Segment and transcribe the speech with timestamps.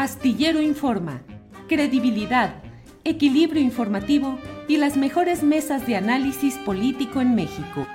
[0.00, 1.22] Astillero Informa,
[1.68, 2.62] credibilidad,
[3.04, 7.86] equilibrio informativo y las mejores mesas de análisis político en México.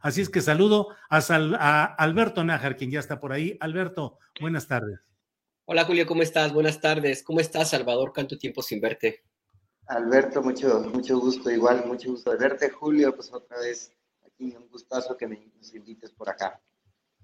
[0.00, 3.56] Así es que saludo a, Sal- a Alberto Nájar, quien ya está por ahí.
[3.58, 5.00] Alberto, buenas tardes.
[5.64, 6.52] Hola Julio, ¿cómo estás?
[6.52, 7.24] Buenas tardes.
[7.24, 8.12] ¿Cómo estás, Salvador?
[8.14, 9.24] ¿Cuánto tiempo sin verte?
[9.88, 12.70] Alberto, mucho, mucho gusto, igual, mucho gusto de verte.
[12.70, 13.90] Julio, pues otra vez
[14.24, 16.60] aquí, un gustazo que me, nos invites por acá.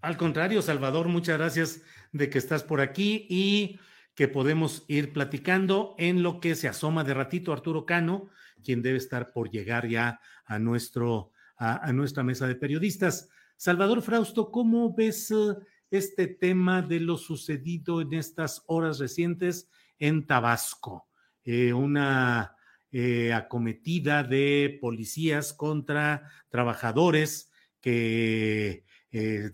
[0.01, 3.79] Al contrario, Salvador, muchas gracias de que estás por aquí y
[4.21, 8.29] que podemos ir platicando en lo que se asoma de ratito Arturo Cano,
[8.63, 13.31] quien debe estar por llegar ya a, nuestro, a, nuestra mesa de periodistas.
[13.57, 15.55] Salvador Frausto, ¿cómo ves eh,
[15.91, 21.09] este tema de lo sucedido en estas horas recientes en Tabasco?
[21.43, 22.57] Eh, una
[22.93, 28.85] eh, acometida de policías contra trabajadores que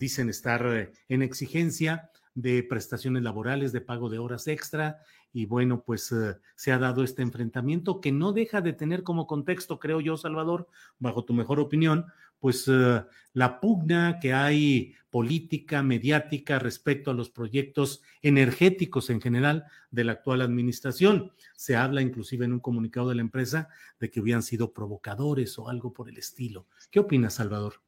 [0.01, 5.01] dicen estar en exigencia de prestaciones laborales, de pago de horas extra.
[5.33, 9.27] Y bueno, pues eh, se ha dado este enfrentamiento que no deja de tener como
[9.27, 12.07] contexto, creo yo, Salvador, bajo tu mejor opinión,
[12.39, 13.03] pues eh,
[13.33, 20.13] la pugna que hay política, mediática respecto a los proyectos energéticos en general de la
[20.13, 21.33] actual administración.
[21.57, 25.71] Se habla inclusive en un comunicado de la empresa de que hubieran sido provocadores o
[25.71, 26.67] algo por el estilo.
[26.91, 27.81] ¿Qué opinas, Salvador?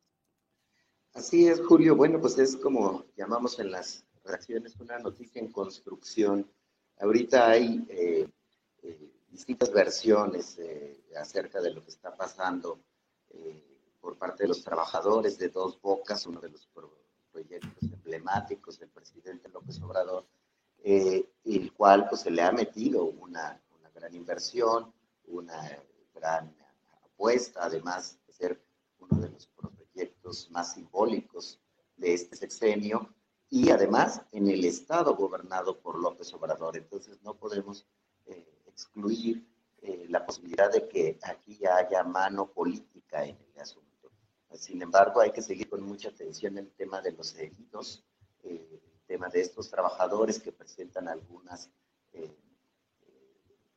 [1.13, 1.97] Así es, Julio.
[1.97, 6.49] Bueno, pues es como llamamos en las reacciones una noticia en construcción.
[7.01, 8.29] Ahorita hay eh,
[8.83, 12.81] eh, distintas versiones eh, acerca de lo que está pasando
[13.31, 13.65] eh,
[14.01, 16.97] por parte de los trabajadores de Dos Bocas, uno de los pro-
[17.33, 20.27] proyectos emblemáticos del presidente López Obrador,
[20.83, 24.93] eh, el cual pues se le ha metido una, una gran inversión,
[25.27, 25.61] una
[26.15, 26.55] gran
[27.05, 28.63] apuesta, además de ser
[29.01, 31.61] uno de los proyectos más simbólicos
[31.97, 33.13] de este sexenio
[33.51, 36.77] y además en el estado gobernado por López Obrador.
[36.77, 37.87] Entonces no podemos
[38.27, 39.47] eh, excluir
[39.83, 43.89] eh, la posibilidad de que aquí haya mano política en el asunto.
[44.53, 48.05] Sin embargo, hay que seguir con mucha atención el tema de los heridos,
[48.43, 51.71] eh, el tema de estos trabajadores que presentan algunas
[52.13, 52.35] eh,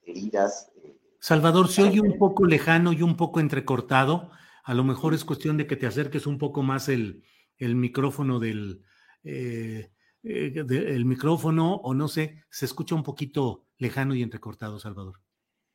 [0.03, 0.71] heridas.
[1.19, 4.31] Salvador, se oye un poco lejano y un poco entrecortado.
[4.63, 7.23] A lo mejor es cuestión de que te acerques un poco más el,
[7.57, 8.83] el micrófono del
[9.23, 9.91] eh,
[10.23, 15.19] eh, de- el micrófono o no sé, se escucha un poquito lejano y entrecortado, Salvador.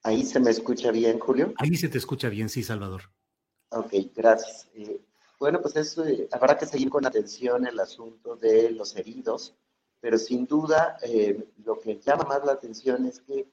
[0.02, 1.52] Ahí se me escucha bien, Julio.
[1.58, 3.02] Ahí se te escucha bien, sí, Salvador.
[3.70, 4.68] Ok, gracias.
[4.74, 5.00] Eh,
[5.40, 9.54] bueno, pues eso, eh, habrá que seguir con atención el asunto de los heridos,
[10.00, 13.48] pero sin duda eh, lo que llama más la atención es que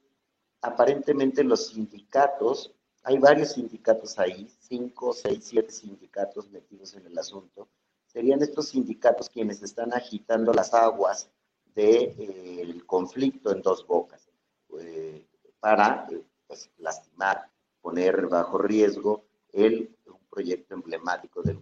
[0.62, 2.72] aparentemente los sindicatos,
[3.02, 7.68] hay varios sindicatos ahí, cinco, seis, siete sindicatos metidos en el asunto,
[8.14, 11.28] serían estos sindicatos quienes están agitando las aguas
[11.74, 14.30] del conflicto en dos bocas
[14.78, 15.26] eh,
[15.58, 17.50] para eh, pues, lastimar,
[17.82, 21.58] poner bajo riesgo el, un proyecto emblemático del,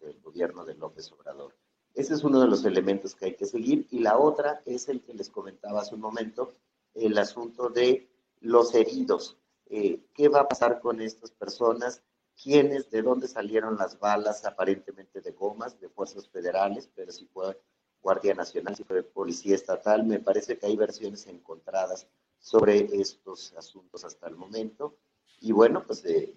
[0.00, 1.54] del gobierno de López Obrador.
[1.94, 5.00] Ese es uno de los elementos que hay que seguir y la otra es el
[5.00, 6.54] que les comentaba hace un momento,
[6.94, 8.10] el asunto de
[8.40, 9.36] los heridos.
[9.70, 12.02] Eh, ¿Qué va a pasar con estas personas?
[12.42, 12.90] ¿Quiénes?
[12.90, 16.88] ¿De dónde salieron las balas aparentemente de gomas de fuerzas federales?
[16.94, 17.58] Pero si fue
[18.02, 22.06] Guardia Nacional, si fue Policía Estatal, me parece que hay versiones encontradas
[22.38, 24.98] sobre estos asuntos hasta el momento.
[25.40, 26.34] Y bueno, pues, eh,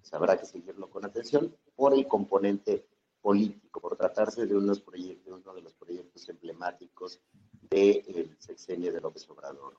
[0.00, 2.84] pues habrá que seguirlo con atención por el componente
[3.20, 7.20] político, por tratarse de uno de los proyectos emblemáticos
[7.70, 9.76] del sexenio de López Obrador.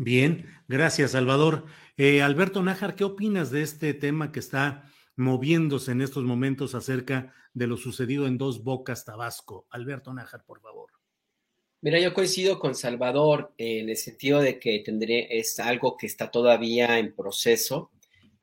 [0.00, 1.64] Bien, gracias, Salvador.
[1.96, 4.84] Eh, Alberto Nájar, ¿qué opinas de este tema que está
[5.16, 9.66] moviéndose en estos momentos acerca de lo sucedido en Dos Bocas, Tabasco?
[9.70, 10.92] Alberto Nájar, por favor.
[11.80, 16.30] Mira, yo coincido con Salvador en el sentido de que tendré, es algo que está
[16.30, 17.90] todavía en proceso.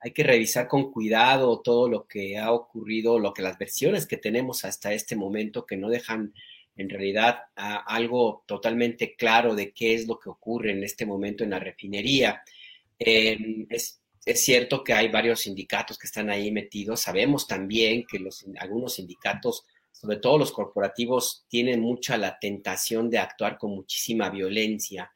[0.01, 4.17] Hay que revisar con cuidado todo lo que ha ocurrido, lo que las versiones que
[4.17, 6.33] tenemos hasta este momento que no dejan
[6.77, 11.51] en realidad algo totalmente claro de qué es lo que ocurre en este momento en
[11.51, 12.43] la refinería.
[12.99, 17.01] Em, es, cierto que hay varios sindicatos que están ahí metidos.
[17.01, 23.19] Sabemos también que los, algunos sindicatos, sobre todo los corporativos, tienen mucha la tentación de
[23.19, 25.11] actuar con muchísima violencia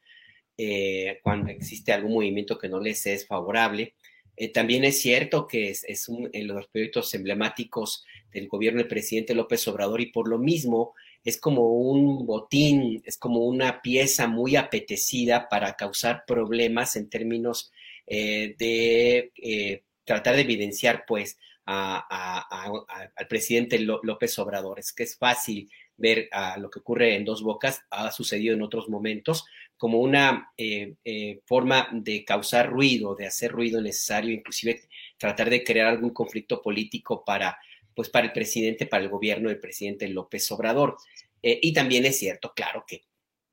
[0.56, 3.94] eh, cuando existe algún movimiento que no les es favorable.
[4.36, 8.88] Eh, también es cierto que es, es uno de los proyectos emblemáticos del gobierno del
[8.88, 10.94] presidente López Obrador y por lo mismo
[11.24, 17.70] es como un botín, es como una pieza muy apetecida para causar problemas en términos
[18.06, 24.80] eh, de eh, tratar de evidenciar, pues, al presidente López Obrador.
[24.80, 28.88] Es que es fácil ver lo que ocurre en dos bocas, ha sucedido en otros
[28.88, 29.44] momentos,
[29.76, 30.96] como una eh,
[31.46, 34.80] forma de causar ruido, de hacer ruido necesario, inclusive
[35.16, 37.56] tratar de crear algún conflicto político para
[38.00, 40.96] pues para el presidente, para el gobierno del presidente López Obrador.
[41.42, 43.02] Eh, y también es cierto, claro, que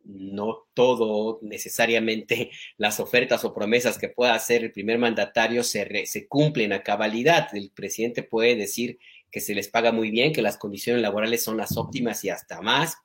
[0.06, 5.86] no todo necesariamente las ofertas o promesas que pueda hacer el primer mandatario se,
[6.30, 7.54] cumplen a cabalidad.
[7.54, 9.00] El presidente puede decir
[9.30, 12.62] que se les paga muy bien, que las condiciones laborales son las óptimas y hasta
[12.62, 12.96] más,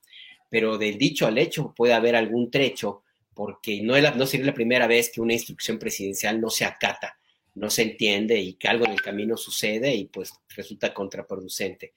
[0.49, 3.03] pero del dicho al hecho puede haber algún trecho,
[3.35, 7.19] porque no, es no sería la primera vez que una instrucción presidencial no se acata
[7.55, 11.95] no se entiende y que algo en el camino sucede y pues resulta contraproducente.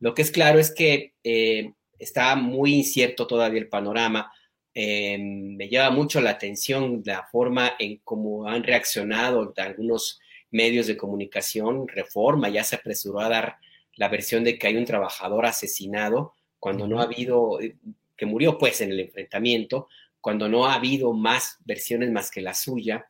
[0.00, 4.32] Lo que es claro es que eh, está muy incierto todavía el panorama.
[4.74, 10.20] Eh, me llama mucho la atención la forma en cómo han reaccionado algunos
[10.50, 11.88] medios de comunicación.
[11.88, 13.56] Reforma ya se apresuró a dar
[13.94, 17.76] la versión de que hay un trabajador asesinado cuando no ha habido, eh,
[18.16, 19.88] que murió pues en el enfrentamiento,
[20.20, 23.06] cuando no ha habido más versiones más que la suya.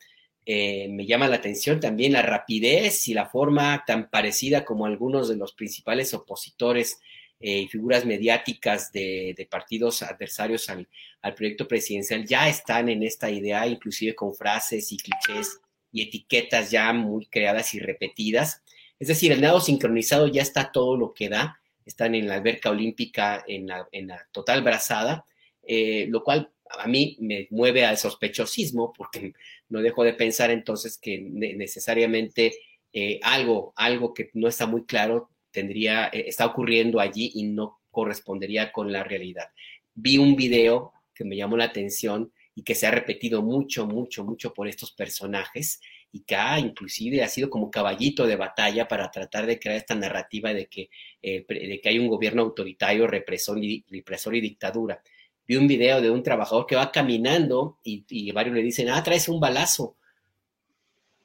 [0.51, 5.29] Eh, me llama la atención también la rapidez y la forma tan parecida como algunos
[5.29, 6.99] de los principales opositores
[7.39, 10.87] eh, y figuras mediáticas de, partidos adversarios al,
[11.35, 15.59] proyecto presidencial ya están en esta idea, inclusive con frases y clichés
[15.91, 18.63] y etiquetas ya muy creadas y repetidas.
[18.97, 22.71] Es decir, el nado sincronizado ya está todo lo que da, están en la alberca
[22.71, 23.87] olímpica en la,
[24.31, 25.27] total brazada,
[25.61, 29.33] eh, lo cual a mí me mueve al sospechosismo porque
[29.69, 32.53] no dejo de pensar entonces que necesariamente
[32.91, 37.79] eh, algo, algo que no está muy claro tendría, eh, está ocurriendo allí y no
[37.91, 39.49] correspondería con la realidad.
[39.93, 44.23] Vi un video que me llamó la atención y que se ha repetido mucho, mucho,
[44.23, 45.79] mucho por estos personajes
[46.11, 49.95] y que ha inclusive ha sido como caballito de batalla para tratar de crear esta
[49.95, 50.89] narrativa de que,
[51.21, 55.01] eh, de que hay un gobierno autoritario, represor y, represor y dictadura
[55.49, 59.27] vi un video de un trabajador que va caminando y, varios le dicen, ah, traes
[59.27, 59.97] un balazo.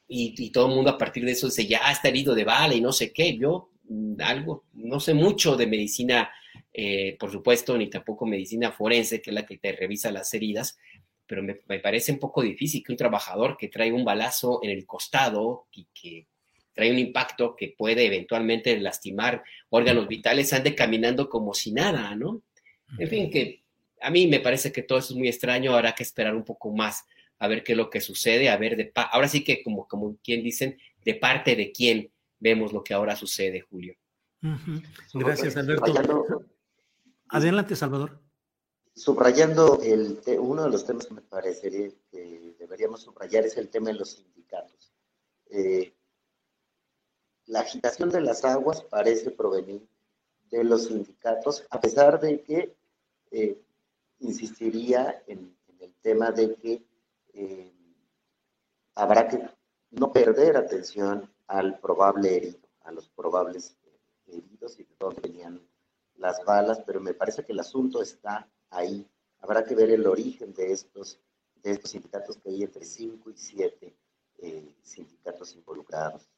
[0.09, 2.81] Y, todo el mundo a partir de eso dice, ya está herido de bala y
[2.81, 3.37] no sé qué.
[3.37, 6.33] Yo mm, algo, no sé mucho de medicina,
[6.73, 10.79] eh, por supuesto, ni tampoco medicina forense, que es la que te revisa las heridas,
[11.27, 14.71] pero me, me, parece un poco difícil que un trabajador que trae un balazo en
[14.71, 16.29] el costado y que
[16.73, 22.41] trae un impacto que puede eventualmente lastimar órganos vitales, ande caminando como si nada, ¿no?
[22.99, 23.64] En fin, que
[24.05, 26.73] a mí me parece que todo eso es muy extraño, habrá que esperar un poco
[26.73, 27.05] más
[27.39, 30.17] a ver qué es lo que sucede, a ver, de ahora sí que como, como
[30.23, 33.95] quien dicen, de parte de quién vemos lo que ahora sucede, Julio.
[35.15, 36.45] Gracias, Alberto.
[37.29, 38.21] Adelante, Salvador.
[38.95, 43.89] Subrayando el, uno de los temas que me parecería que deberíamos subrayar es el tema
[43.89, 44.93] de los sindicatos.
[45.51, 45.95] Eh,
[47.47, 49.87] la agitación de las aguas parece provenir
[50.51, 52.77] de los sindicatos, a pesar de que
[53.33, 53.64] eh,
[54.25, 56.87] insistiría en, el tema de que
[57.35, 57.73] eh,
[58.95, 59.39] habrá que
[59.91, 63.77] no perder atención al probable herido, a los probables
[64.27, 65.61] heridos y de dónde venían
[66.17, 69.07] las balas, pero me parece que el asunto está ahí.
[69.41, 71.21] Habrá que ver el origen de estos,
[71.57, 73.97] de estos sindicatos que hay entre 5 y 7
[74.39, 76.31] eh, sindicatos involucrados.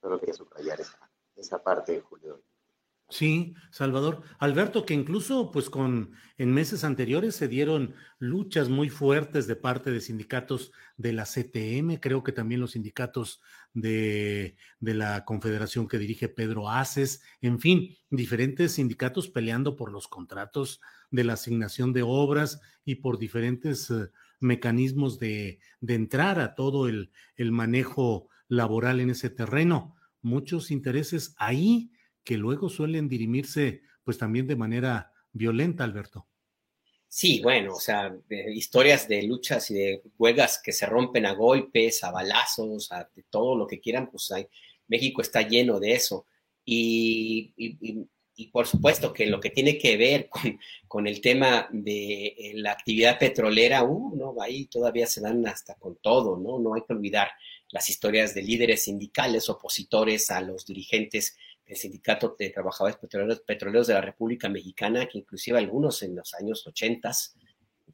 [0.00, 2.42] Solo quería subrayar esa, esa parte, Julio.
[3.10, 4.22] Sí, Salvador.
[4.38, 9.90] Alberto, que incluso pues con en meses anteriores se dieron luchas muy fuertes de parte
[9.92, 13.40] de sindicatos de la CTM, creo que también los sindicatos
[13.72, 20.08] de, de la confederación que dirige Pedro Aces, en fin, diferentes sindicatos peleando por los
[20.08, 20.80] contratos
[21.10, 26.88] de la asignación de obras y por diferentes eh, mecanismos de, de entrar a todo
[26.88, 29.94] el, el manejo laboral en ese terreno.
[30.22, 31.90] Muchos intereses ahí
[32.24, 36.26] que luego suelen dirimirse pues también de manera violenta, Alberto.
[37.08, 38.12] Sí, bueno, o sea,
[38.52, 43.22] historias de luchas y de huelgas que se rompen a golpes, a balazos, a de
[43.30, 44.48] todo lo que quieran, pues hay,
[44.88, 46.26] México está lleno de eso.
[46.64, 51.68] Y, y, y, por supuesto que lo que tiene que ver con, con el tema
[51.70, 56.58] de eh, la actividad petrolera, uh, no, ahí todavía se dan hasta con todo, ¿no?
[56.58, 57.28] No hay que olvidar
[57.70, 63.86] las historias de líderes sindicales opositores a los dirigentes el Sindicato de Trabajadores Petroleros, Petroleros
[63.86, 67.10] de la República Mexicana, que inclusive algunos en los años 80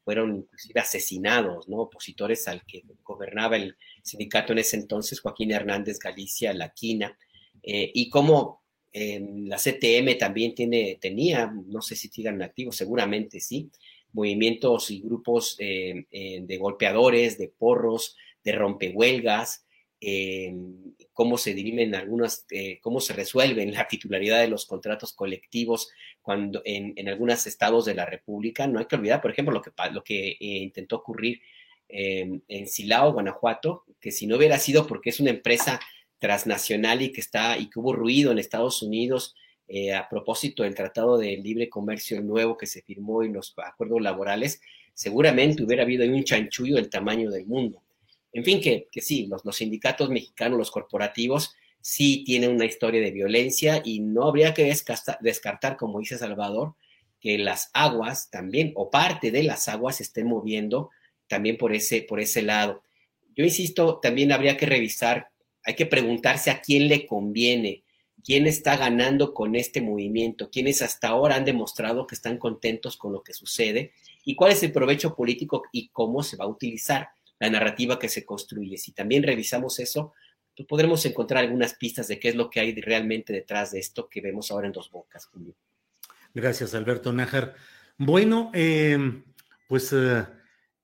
[0.03, 1.77] fueron inclusive asesinados, ¿no?
[1.77, 7.17] Opositores al que gobernaba el sindicato en ese entonces, Joaquín Hernández Galicia, La Quina,
[7.63, 8.61] eh, y como
[8.93, 13.71] la CTM también tiene, tenía, no sé si sigan activos, seguramente sí,
[14.13, 19.65] movimientos y grupos eh, eh, de golpeadores, de porros, de rompehuelgas,
[21.13, 25.89] cómo se dirimen algunas, eh, cómo se resuelven la titularidad de los contratos colectivos
[26.21, 28.65] cuando en, en, algunos estados de la República.
[28.67, 31.41] No hay que olvidar, por ejemplo, lo que, lo que eh, intentó ocurrir
[31.89, 35.79] eh, en Silao, Guanajuato, que si no hubiera sido porque es una empresa
[36.19, 39.35] transnacional y que está y que hubo ruido en Estados Unidos
[39.67, 44.01] eh, a propósito del Tratado de Libre Comercio nuevo que se firmó y los acuerdos
[44.01, 44.61] laborales,
[44.93, 47.81] seguramente hubiera habido un chanchullo del tamaño del mundo.
[48.33, 53.01] En fin, que, que sí, los, los, sindicatos mexicanos, los corporativos, sí tienen una historia
[53.01, 56.75] de violencia y no habría que descartar, como dice Salvador,
[57.19, 60.89] que las aguas también, o parte de las aguas, se estén moviendo
[61.27, 62.83] también por ese, por ese lado.
[63.35, 65.29] Yo insisto, también habría que revisar,
[65.63, 67.83] hay que preguntarse a quién le conviene,
[68.23, 73.13] quién está ganando con este movimiento, quiénes hasta ahora han demostrado que están contentos con
[73.13, 73.93] lo que sucede
[74.25, 77.09] y cuál es el provecho político y cómo se va a utilizar
[77.41, 78.77] la narrativa que se construye.
[78.77, 80.13] Si también revisamos eso,
[80.55, 84.07] pues podremos encontrar algunas pistas de qué es lo que hay realmente detrás de esto
[84.07, 85.55] que vemos ahora en Dos Bocas, Julio.
[86.35, 87.55] Gracias, Alberto Nájar.
[87.97, 89.23] Bueno, eh,
[89.67, 90.23] pues eh,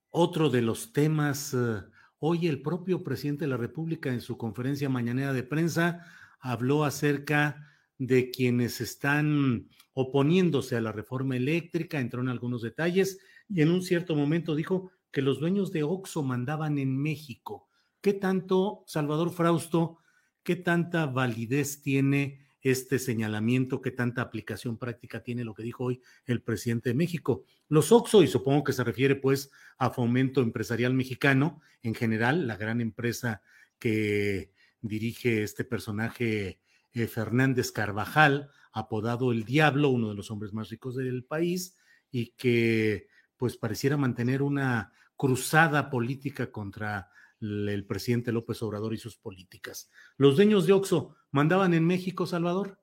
[0.10, 1.84] otro de los temas, eh,
[2.18, 6.08] hoy el propio presidente de la República en su conferencia mañanera de prensa
[6.40, 13.62] habló acerca de quienes están oponiéndose a la reforma eléctrica, entró en algunos detalles y
[13.62, 17.68] en un cierto momento dijo que los dueños de Oxo mandaban en México.
[18.02, 19.98] ¿Qué tanto, Salvador Frausto,
[20.44, 26.02] qué tanta validez tiene este señalamiento, qué tanta aplicación práctica tiene lo que dijo hoy
[26.26, 27.44] el presidente de México?
[27.70, 32.58] Los Oxo, y supongo que se refiere pues a Fomento Empresarial Mexicano, en general, la
[32.58, 33.42] gran empresa
[33.80, 36.60] que dirige este personaje
[36.94, 41.76] eh, Fernández Carvajal, apodado El Diablo, uno de los hombres más ricos del país,
[42.12, 49.18] y que pues pareciera mantener una cruzada política contra el presidente López Obrador y sus
[49.18, 49.90] políticas.
[50.18, 52.80] ¿Los dueños de Oxo mandaban en México, Salvador?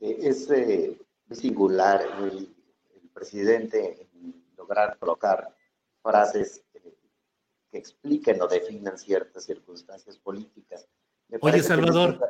[0.00, 0.98] Eh, es, eh,
[1.30, 2.54] singular el,
[2.94, 4.08] el, presidente
[4.56, 5.54] lograr colocar
[6.02, 6.94] frases eh,
[7.70, 10.86] que expliquen o definan ciertas circunstancias políticas.
[11.40, 12.20] Oye, Salvador,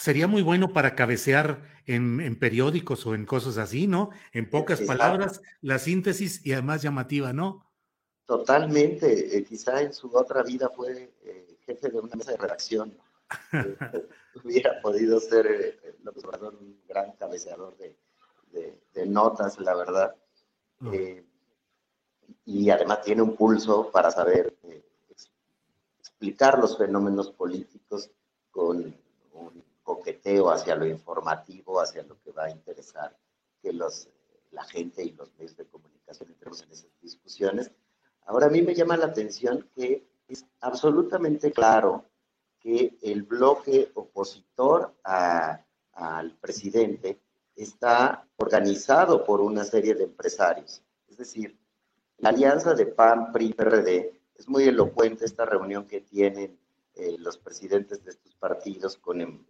[0.00, 4.10] sería muy bueno para cabecear en, en, periódicos o en cosas así, ¿no?
[4.32, 7.66] En pocas palabras, la síntesis y además llamativa, ¿no?
[8.24, 9.36] Totalmente.
[9.36, 12.96] Eh, quizá en su otra vida fue eh, jefe de una mesa de redacción.
[13.52, 13.76] Eh,
[14.44, 17.94] hubiera podido ser López Obrador un gran cabeceador de,
[18.52, 20.14] de, de notas, la verdad.
[20.82, 20.92] Oh.
[22.46, 24.56] y además tiene un pulso para saber
[25.98, 28.10] explicar los fenómenos políticos
[28.50, 28.94] con
[29.90, 33.16] coqueteo hacia lo informativo, hacia lo que va a interesar
[33.60, 34.08] que los,
[34.52, 37.72] la gente y los medios de comunicación entremos en esas discusiones.
[38.26, 42.04] Ahora a mí me llama la atención que es absolutamente claro
[42.60, 47.20] que el bloque opositor a, al presidente
[47.56, 50.82] está organizado por una serie de empresarios.
[51.08, 51.58] Es decir,
[52.18, 56.58] la alianza de PAN, PRI, PRD, es muy elocuente esta reunión que tienen
[56.94, 59.44] eh, los presidentes de estos partidos con em,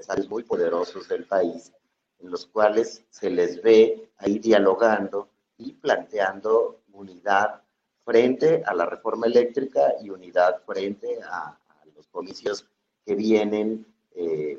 [0.00, 1.72] empresarios muy poderosos del país,
[2.20, 5.28] en los cuales se les ve ahí dialogando
[5.58, 7.60] y planteando unidad
[8.02, 12.66] frente a la reforma eléctrica y unidad frente a, a los comicios
[13.04, 14.58] que vienen eh,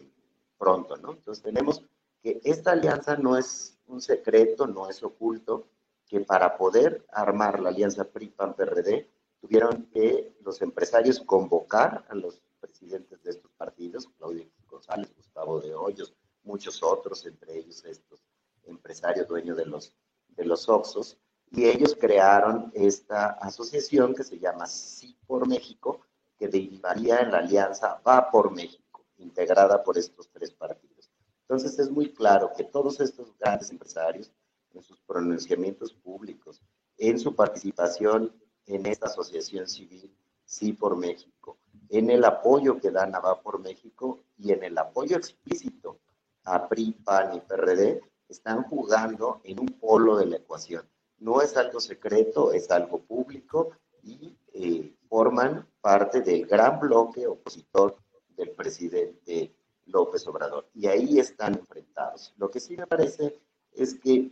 [0.59, 1.13] pronto, ¿no?
[1.13, 1.83] Entonces tenemos
[2.21, 5.65] que esta alianza no es un secreto, no es oculto,
[6.07, 9.07] que para poder armar la alianza PRI-PAN-PRD
[9.39, 15.75] tuvieron que los empresarios convocar a los presidentes de estos partidos, Claudio González, Gustavo de
[15.75, 18.23] Hoyos, muchos otros, entre ellos estos
[18.63, 19.93] empresarios dueños de los,
[20.29, 21.17] de los Oxos,
[21.51, 26.01] y ellos crearon esta asociación que se llama Sí por México,
[26.37, 31.11] que derivaría en la alianza Va por México, integrada por estos tres partidos.
[31.41, 34.31] Entonces es muy claro que todos estos grandes empresarios,
[34.73, 36.61] en sus pronunciamientos públicos,
[36.97, 38.33] en su participación
[38.65, 41.57] en esta asociación civil, Sí por México,
[41.91, 45.99] en el apoyo que dan a Va por México y en el apoyo explícito
[46.45, 50.87] a PRI, PAN y PRD, están jugando en un polo de la ecuación.
[51.19, 53.71] No es algo secreto, es algo público
[54.03, 57.97] y eh, forman parte del gran bloque opositor
[58.29, 59.53] del presidente
[59.85, 60.69] López Obrador.
[60.73, 62.33] Y ahí están enfrentados.
[62.37, 63.37] Lo que sí me parece
[63.73, 64.31] es que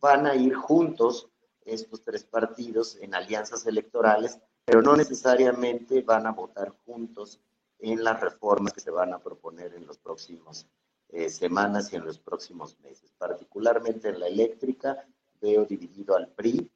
[0.00, 1.28] van a ir juntos
[1.64, 7.40] estos tres partidos en alianzas electorales, pero no necesariamente van a votar juntos
[7.78, 10.66] en las reformas que se van a proponer en los próximos
[11.08, 13.12] eh, semanas y en los próximos meses.
[13.18, 15.04] Particularmente en la eléctrica,
[15.40, 16.70] veo dividido al PRI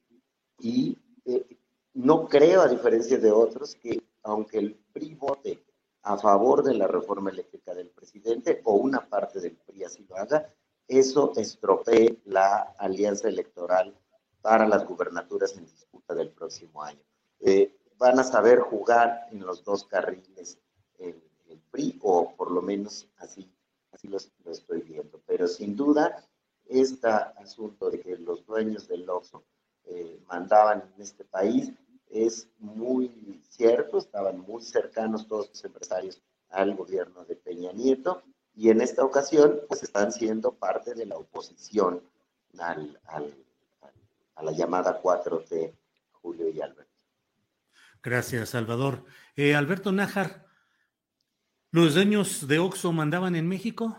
[0.59, 1.45] y eh,
[1.93, 5.63] no creo, a diferencia de otros, que aunque el PRI vote
[6.03, 10.17] a favor de la reforma eléctrica del presidente o una parte del PRI así lo
[10.17, 10.53] haga,
[10.87, 13.97] eso estropee la alianza electoral
[14.41, 17.01] para las gubernaturas en disputa del próximo año.
[17.39, 20.59] Eh, van a saber jugar en los dos carriles
[20.99, 23.49] el, el PRI, o por lo menos así
[23.97, 24.17] así lo,
[24.51, 25.19] estoy viendo.
[25.25, 26.23] Pero sin duda,
[26.65, 29.43] este asunto de que los dueños del Oxxo
[29.85, 31.71] eh, mandaban en este país
[32.09, 38.23] es muy cierto, estaban muy cercanos todos los empresarios al gobierno de Peña Nieto
[38.55, 42.01] y en esta ocasión pues están siendo parte de la oposición
[42.59, 42.99] al,
[44.35, 45.73] a la llamada 4T,
[46.11, 46.86] Julio y Alberto.
[48.03, 49.05] Gracias, Salvador.
[49.35, 50.47] Eh, Alberto Nájar,
[51.71, 53.97] ¿Los dueños de Oxo mandaban en México?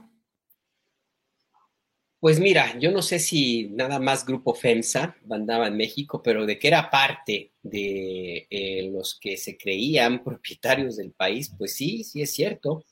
[2.19, 6.59] Pues mira, yo no sé si nada más Grupo FEMSA mandaba en México, pero de
[6.59, 12.23] que era parte de eh, los que se creían propietarios del país, pues sí, sí
[12.23, 12.85] es cierto.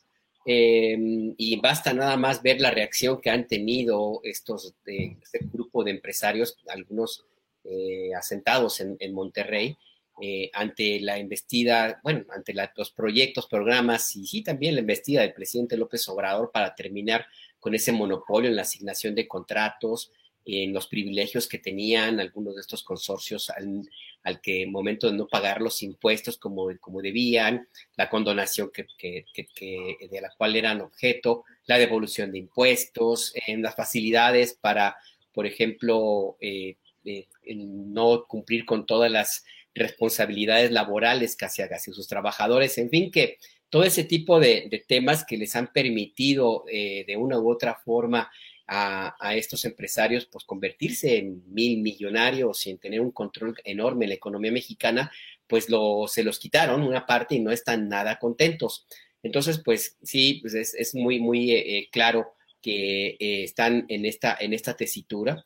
[0.44, 5.92] Em, y basta nada más ver la reacción que han tenido estos, este grupo de
[5.92, 7.24] empresarios, algunos
[7.64, 9.76] eh, asentados en, en Monterrey,
[10.20, 15.34] eh, ante la investida, bueno, ante los proyectos, programas y sí también la investida del
[15.34, 17.26] presidente López Obrador para terminar
[17.60, 20.12] con ese monopolio en la asignación de contratos,
[20.46, 23.82] en los privilegios que tenían algunos de estos consorcios al,
[24.22, 28.86] al que momento de no pagar los impuestos como, como debían, la condonación que,
[30.10, 34.96] de la cual eran objeto, la devolución de impuestos, en las facilidades para,
[35.32, 39.44] por ejemplo, eh, eh, no cumplir con todas las
[39.76, 43.38] responsabilidades laborales casi hacia, sus trabajadores, en fin, que
[43.70, 48.30] todo ese tipo de, temas que les han permitido eh, de una u otra forma
[48.68, 54.16] a, estos empresarios pues convertirse en mil millonarios en tener un control enorme en la
[54.16, 55.12] economía mexicana,
[55.46, 58.86] pues lo, se los quitaron una parte y no están nada contentos.
[59.22, 64.52] Entonces, pues sí, pues es, muy, muy eh, eh, claro que están en esta, en
[64.52, 65.44] esta tesitura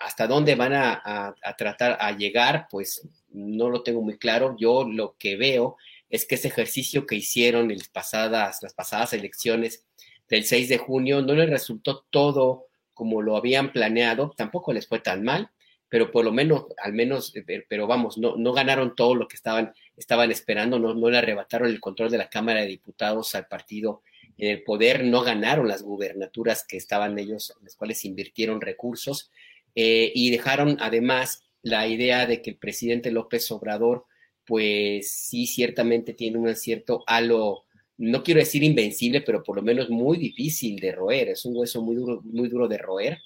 [0.00, 4.56] hasta dónde van a, tratar a llegar, pues no lo tengo muy claro.
[4.58, 5.76] Yo lo que veo
[6.08, 9.84] es que ese ejercicio que hicieron en las pasadas, las pasadas elecciones
[10.28, 15.00] del 6 de junio no les resultó todo como lo habían planeado, tampoco les fue
[15.00, 15.50] tan mal,
[15.88, 19.36] pero por lo menos, al menos, eh, pero vamos, no, no ganaron todo lo que
[19.36, 23.48] estaban, estaban esperando, no, no le arrebataron el control de la Cámara de Diputados al
[23.48, 24.02] partido
[24.38, 29.30] en el poder, no ganaron las gubernaturas que estaban ellos, en las cuales invirtieron recursos,
[29.74, 34.06] eh, y dejaron además la idea de que el presidente López Obrador,
[34.46, 37.64] pues sí, ciertamente tiene un cierto halo,
[37.98, 41.82] no quiero decir invencible, pero por lo menos muy difícil de roer, es un hueso
[41.82, 43.18] muy duro, muy duro de roer,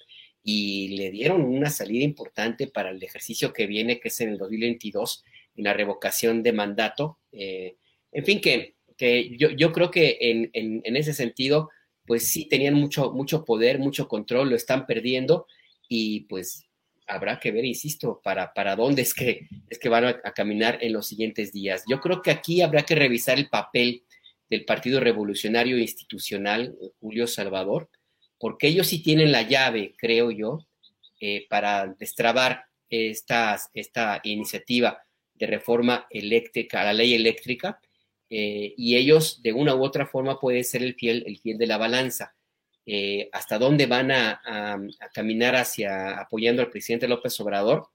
[0.43, 4.37] y le dieron una salida importante para el ejercicio que viene, que es en el
[4.37, 5.23] 2022,
[5.55, 7.17] en la revocación de mandato.
[7.31, 7.77] Eh,
[8.11, 11.71] en fin, que, que yo, yo, creo que en, en, en, ese sentido,
[12.05, 15.47] pues sí tenían mucho, mucho poder, mucho control, lo están perdiendo
[15.87, 16.65] y pues
[17.07, 20.93] habrá que ver, insisto, para, para dónde es que, es que van a, caminar en
[20.93, 21.83] los siguientes días.
[21.87, 24.03] Yo creo que aquí habrá que revisar el papel
[24.49, 27.89] del Partido Revolucionario Institucional, eh, Julio Salvador,
[28.39, 30.65] porque ellos sí tienen la llave, creo yo,
[31.19, 34.99] eh, para destrabar esta, esta iniciativa
[35.33, 37.79] de reforma eléctrica, la ley eléctrica,
[38.29, 41.67] eh, y ellos de una u otra forma pueden ser el fiel, el fiel de
[41.67, 42.35] la balanza.
[42.87, 44.41] Eh, hasta dónde van a,
[45.13, 47.87] caminar hacia apoyando al presidente López Obrador,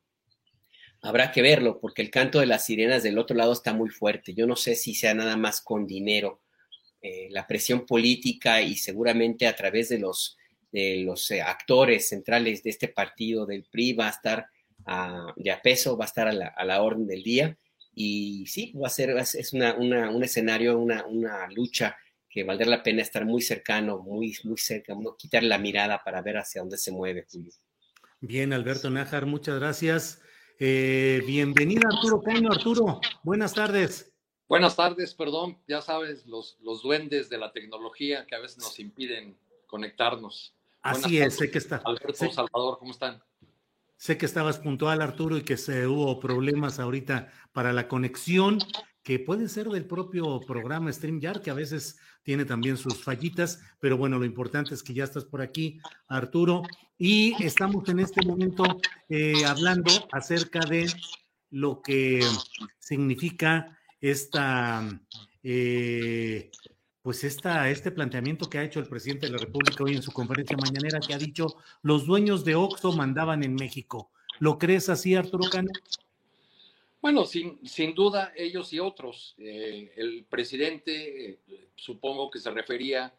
[1.00, 4.34] habrá que verlo, porque el canto de las sirenas del otro lado está muy fuerte.
[4.34, 6.40] Yo no sé si sea nada más con dinero.
[7.02, 10.36] Eh, la presión política y seguramente a través de los,
[10.72, 11.06] eh,
[11.42, 14.46] actores centrales de este partido, del PRI, va a estar
[14.86, 17.56] a, de peso, va a estar a la, orden del día.
[17.94, 21.96] Y sí, va a ser, es una, un escenario, una, una lucha
[22.30, 26.22] que valdrá la pena estar muy cercano, muy, muy cerca, no quitar la mirada para
[26.22, 27.52] ver hacia dónde se mueve, Julio.
[28.20, 30.22] Bien, Alberto Nájar, muchas gracias.
[30.60, 32.52] Eh, bienvenida, Arturo Caño.
[32.52, 34.14] Arturo, buenas tardes.
[34.48, 38.78] Buenas tardes, perdón, ya sabes, los, los duendes de la tecnología que a veces nos
[38.78, 40.54] impiden conectarnos.
[40.82, 41.82] Así es, sé que está.
[41.84, 43.22] Alberto, Salvador, ¿cómo están?
[43.96, 48.58] Sé que estabas puntual, Arturo, y que se hubo problemas ahorita para la conexión,
[49.10, 53.96] que puede ser del propio programa StreamYard, que a veces tiene también sus fallitas, pero
[53.96, 56.62] bueno, lo importante es que ya estás por aquí, Arturo,
[56.96, 58.62] y estamos en este momento
[59.08, 60.86] eh, hablando acerca de
[61.50, 62.20] lo que
[62.78, 64.88] significa esta,
[65.42, 66.52] eh,
[67.02, 70.12] pues esta, este planteamiento que ha hecho el presidente de la República hoy en su
[70.12, 74.12] conferencia mañanera, que ha dicho, los dueños de Oxxo mandaban en México.
[74.38, 75.72] ¿Lo crees así, Arturo Cano?
[77.00, 79.34] Bueno, sin, sin duda, ellos y otros.
[79.38, 81.38] Eh, el presidente, eh,
[81.74, 83.14] supongo que se refería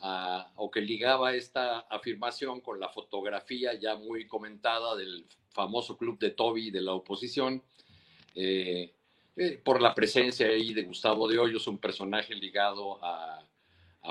[0.00, 6.18] a, o que ligaba esta afirmación con la fotografía ya muy comentada del famoso club
[6.18, 7.62] de Toby de la oposición,
[8.34, 8.92] eh,
[9.64, 13.46] por la presencia ahí de Gustavo de Hoyos, un personaje ligado a,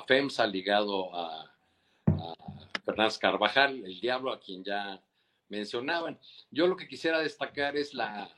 [0.07, 1.43] FEMSA, ligado a,
[2.07, 2.33] a
[2.83, 4.99] Fernández Carvajal, el diablo, a quien ya
[5.49, 6.17] mencionaban.
[6.49, 8.33] Yo lo que quisiera destacar es la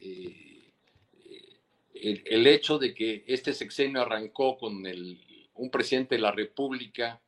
[0.00, 0.72] eh,
[1.94, 4.84] el, el, hecho de que este sexenio arrancó con
[5.54, 7.20] un presidente de la República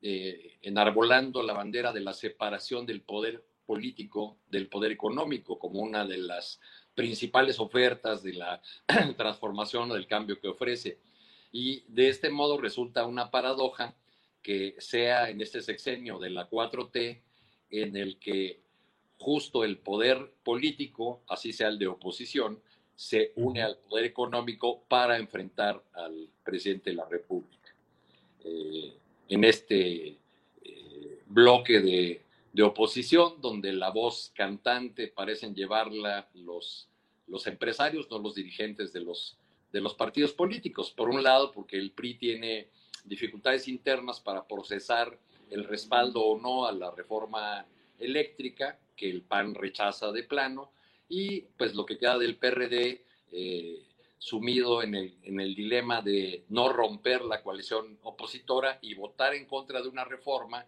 [0.00, 6.06] eh, enarbolando la bandera de la separación del poder político del poder económico como una
[6.06, 6.60] de las
[6.94, 8.60] principales ofertas de la
[9.16, 10.98] transformación o del cambio que ofrece.
[11.52, 13.96] Y de este modo resulta una paradoja
[14.42, 17.22] que sea en este sexenio de la 4T
[17.70, 18.60] en el que
[19.18, 22.60] justo el poder político, así sea el de oposición,
[22.96, 27.74] se une al poder económico para enfrentar al presidente de la República.
[28.44, 28.92] Eh,
[29.28, 30.16] en este
[30.62, 32.20] eh, bloque de,
[32.52, 36.88] de, oposición, donde la voz cantante parecen llevarla los,
[37.26, 39.36] los empresarios, no los dirigentes de los,
[39.72, 40.92] de los partidos políticos.
[40.92, 42.68] Por un lado, porque el PRI tiene
[43.04, 45.18] dificultades internas para procesar
[45.50, 47.66] el respaldo o no a la reforma
[47.98, 50.72] eléctrica, que el PAN rechaza de plano,
[51.08, 53.82] y pues lo que queda del PRD eh,
[54.18, 59.44] sumido en el, en el dilema de no romper la coalición opositora y votar en
[59.44, 60.64] contra de una reforma,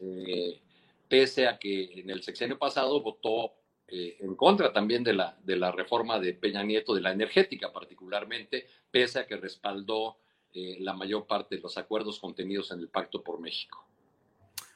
[0.00, 0.60] eh,
[1.08, 3.54] pese a que en el sexenio pasado votó
[3.88, 7.72] eh, en contra también de la, de la reforma de Peña Nieto, de la energética
[7.72, 10.18] particularmente, pese a que respaldó
[10.54, 13.84] eh, la mayor parte de los acuerdos contenidos en el Pacto por México.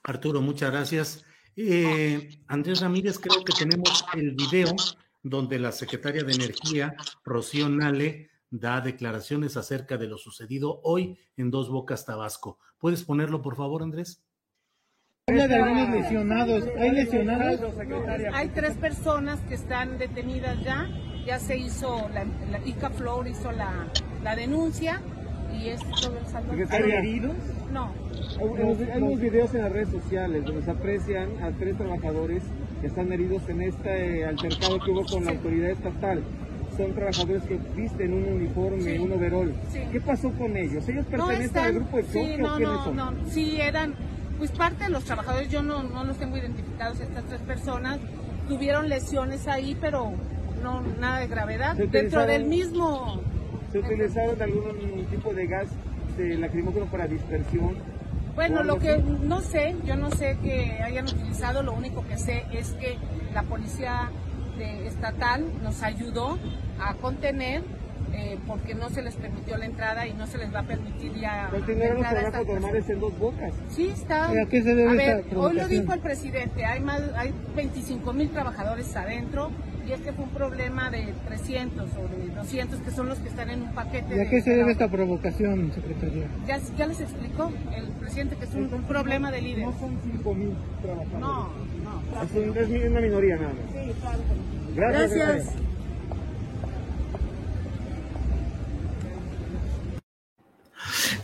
[0.03, 1.25] Arturo, muchas gracias.
[1.57, 4.75] Eh, Andrés Ramírez, creo que tenemos el video
[5.23, 11.51] donde la secretaria de Energía, Rocío Nale, da declaraciones acerca de lo sucedido hoy en
[11.51, 12.59] Dos Bocas, Tabasco.
[12.79, 14.23] ¿Puedes ponerlo, por favor, Andrés?
[15.27, 16.65] Habla de algunos lesionados.
[16.79, 17.61] ¿Hay lesionados?
[18.35, 20.89] Hay tres personas que están detenidas ya.
[21.25, 23.91] Ya se hizo, la, la ICA Flor hizo la,
[24.23, 25.01] la denuncia
[25.61, 26.71] y es todo el.
[26.71, 27.37] ¿Hay heridos?
[27.73, 27.93] No.
[28.39, 32.43] Hay, hay unos videos en las redes sociales donde se aprecian a tres trabajadores
[32.81, 36.23] que están heridos en este altercado que hubo con la autoridad estatal.
[36.77, 38.99] Son trabajadores que visten un uniforme, sí.
[38.99, 39.55] un overol.
[39.71, 39.81] Sí.
[39.93, 40.89] ¿Qué pasó con ellos?
[40.89, 42.97] ¿Ellos pertenecen no están, al grupo de choque sí, no, o quiénes no, son?
[42.97, 43.95] No, sí, eran,
[44.39, 48.01] pues parte de los trabajadores, yo no, no los tengo identificados, estas tres personas
[48.49, 50.13] tuvieron lesiones ahí, pero
[50.63, 51.77] no nada de gravedad.
[51.77, 53.21] Dentro del mismo...
[53.75, 55.67] ¿Se utilizaron algún tipo de gas
[56.17, 57.75] de lacrimógeno para dispersión?
[58.37, 62.45] Bueno, lo que no sé, yo no sé que hayan utilizado, lo único que sé
[62.53, 62.97] es que
[63.35, 64.13] la policía
[64.59, 66.39] de, estatal nos ayudó
[66.79, 67.65] a contener
[68.13, 71.13] eh, porque no se les permitió la entrada y no se les va a permitir
[71.15, 71.49] ya.
[71.51, 73.53] ¿Continuaron los trabajos normales en dos bocas?
[73.71, 74.29] Sí, está.
[74.29, 78.13] ¿A qué se debe a ver, hoy lo dijo el presidente, hay más, hay 25
[78.13, 79.51] mil trabajadores adentro
[79.87, 83.51] y este fue un problema de 300 o de 200 que son los que están
[83.51, 84.15] en un paquete.
[84.15, 86.27] ¿Y a de, qué se debe de esta provocación, secretaria?
[86.47, 89.67] Ya, ya, les explicó el presidente que es un, un problema de líderes.
[89.67, 91.21] No son 5 mil trabajadores.
[91.21, 91.51] No,
[91.85, 92.23] no.
[92.23, 93.73] Es, un, es, una minoría nada más.
[93.73, 94.19] Sí, claro.
[94.75, 95.15] Gracias.
[95.15, 95.55] Gracias.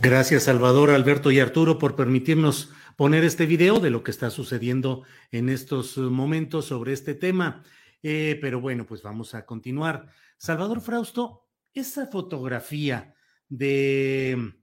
[0.01, 5.03] Gracias, Salvador, Alberto y Arturo, por permitirnos poner este video de lo que está sucediendo
[5.31, 7.63] en estos momentos sobre este tema.
[8.03, 10.09] Eh, pero bueno, pues vamos a continuar.
[10.37, 13.13] Salvador Frausto, esa fotografía
[13.47, 14.53] de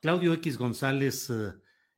[0.00, 1.32] Claudio X González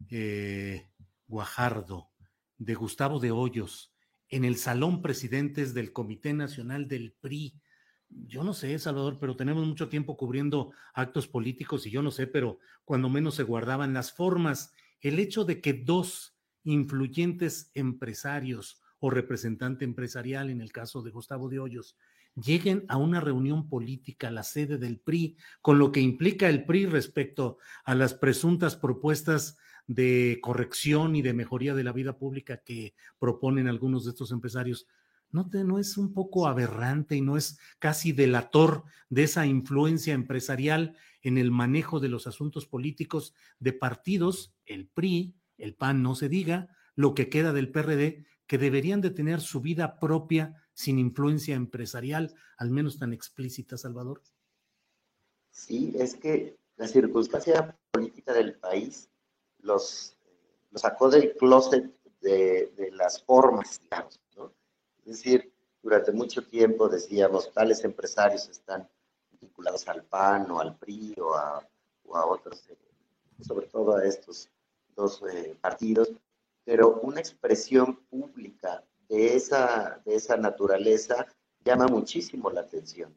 [0.08, 0.90] eh,
[1.26, 2.10] Guajardo,
[2.56, 3.92] de Gustavo de Hoyos
[4.28, 7.60] en el Salón Presidentes del Comité Nacional del PRI.
[8.08, 12.26] Yo no sé, Salvador, pero tenemos mucho tiempo cubriendo actos políticos y yo no sé,
[12.26, 14.72] pero cuando menos se guardaban las formas.
[15.00, 21.48] El hecho de que dos influyentes empresarios o representante empresarial, en el caso de Gustavo
[21.48, 21.96] de Hoyos,
[22.34, 26.86] lleguen a una reunión política, la sede del PRI, con lo que implica el PRI
[26.86, 29.56] respecto a las presuntas propuestas
[29.86, 34.86] de corrección y de mejoría de la vida pública que proponen algunos de estos empresarios,
[35.30, 40.14] ¿no, te, no es un poco aberrante y no es casi delator de esa influencia
[40.14, 46.14] empresarial en el manejo de los asuntos políticos de partidos, el PRI, el PAN no
[46.14, 50.98] se diga, lo que queda del PRD, que deberían de tener su vida propia sin
[50.98, 54.22] influencia empresarial, al menos tan explícita, Salvador?
[55.50, 59.10] Sí, es que la circunstancia política del país
[59.60, 60.16] los,
[60.74, 64.52] sacó del closet de, las formas, digamos, ¿no?
[65.04, 68.88] Es decir, durante mucho tiempo decíamos, tales empresarios están
[69.40, 72.76] vinculados al PAN o al PRI o a, otros, eh,
[73.42, 74.48] sobre todo a estos
[74.96, 76.10] dos eh, partidos,
[76.68, 81.26] pero una expresión pública de esa, de esa naturaleza
[81.64, 83.16] llama muchísimo la atención.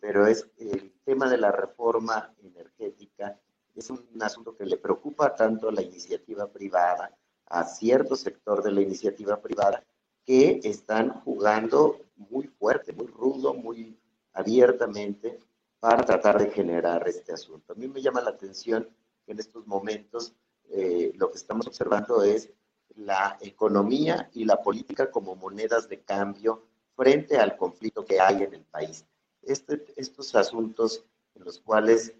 [0.00, 3.36] pero es el tema de la reforma energética
[3.74, 7.10] es un asunto que le preocupa tanto a la iniciativa privada,
[7.46, 9.82] a cierto sector de la iniciativa privada,
[10.24, 11.98] que están jugando
[12.30, 13.98] muy fuerte, muy rudo, muy
[14.32, 15.40] abiertamente
[15.80, 17.72] para tratar de generar este asunto.
[17.72, 18.88] A mí me llama la atención
[19.24, 20.36] que en estos momentos
[20.70, 22.48] eh, lo que estamos observando es
[22.94, 28.54] la economía y la política como monedas de cambio frente al conflicto que hay en
[28.54, 29.04] el país.
[29.42, 32.14] Este, estos asuntos en los cuales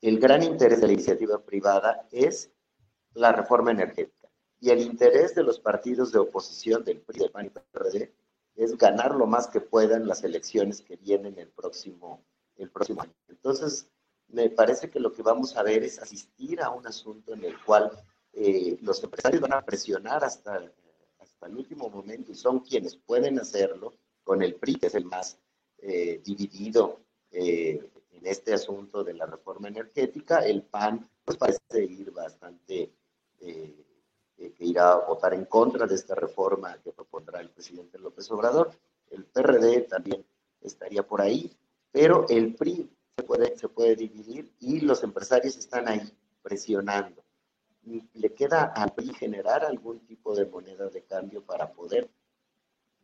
[0.00, 2.50] el gran interés de la iniciativa privada es
[3.14, 4.28] la reforma energética
[4.60, 8.12] y el interés de los partidos de oposición del PRI, del PAN y PRD
[8.56, 12.24] es ganar lo más que puedan las elecciones que vienen el próximo,
[12.56, 13.14] el próximo año.
[13.28, 13.88] Entonces,
[14.26, 17.62] me parece que lo que vamos a ver es asistir a un asunto en el
[17.62, 17.92] cual
[18.40, 20.62] eh, los empresarios van a presionar hasta,
[21.18, 25.06] hasta el último momento y son quienes pueden hacerlo con el PRI, que es el
[25.06, 25.36] más
[25.78, 27.00] eh, dividido
[27.32, 30.38] eh, en este asunto de la reforma energética.
[30.38, 32.92] El PAN pues parece ir bastante,
[33.40, 38.70] que irá a votar en contra de esta reforma que propondrá el presidente López Obrador.
[39.10, 40.24] El PRD también
[40.60, 41.50] estaría por ahí,
[41.90, 47.24] pero el PRI se puede, se puede dividir y los empresarios están ahí presionando
[48.14, 52.10] le queda a PRI generar algún tipo de moneda de cambio para poder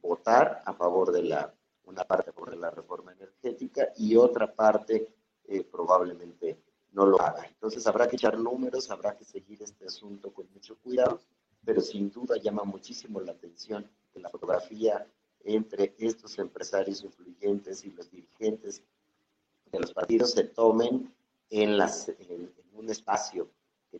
[0.02, 1.54] votar a favor de la,
[1.86, 5.08] una parte por la reforma energética y otra parte
[5.46, 6.58] eh, probablemente
[6.92, 7.46] no lo haga.
[7.46, 11.20] Entonces habrá que echar números, habrá que seguir este asunto con mucho cuidado,
[11.64, 15.06] pero sin duda llama muchísimo la atención que la fotografía
[15.44, 18.82] entre estos empresarios influyentes y los dirigentes
[19.70, 21.12] de los partidos se tomen
[21.50, 23.48] en, las, en un espacio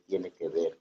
[0.01, 0.81] tiene que ver,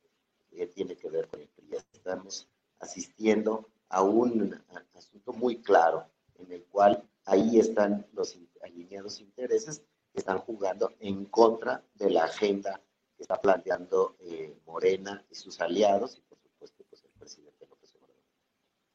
[0.49, 1.77] que tiene que ver con el PRI.
[1.93, 2.49] Estamos
[2.79, 4.59] asistiendo a un
[4.93, 11.25] asunto muy claro en el cual ahí están los alineados intereses que están jugando en
[11.25, 12.81] contra de la agenda
[13.15, 17.93] que está planteando eh, Morena y sus aliados y por supuesto pues, el presidente López
[17.95, 18.23] Obrador.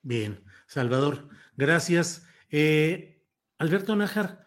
[0.03, 2.25] Bien, Salvador, gracias.
[2.51, 3.25] Eh,
[3.59, 4.45] Alberto Nájar,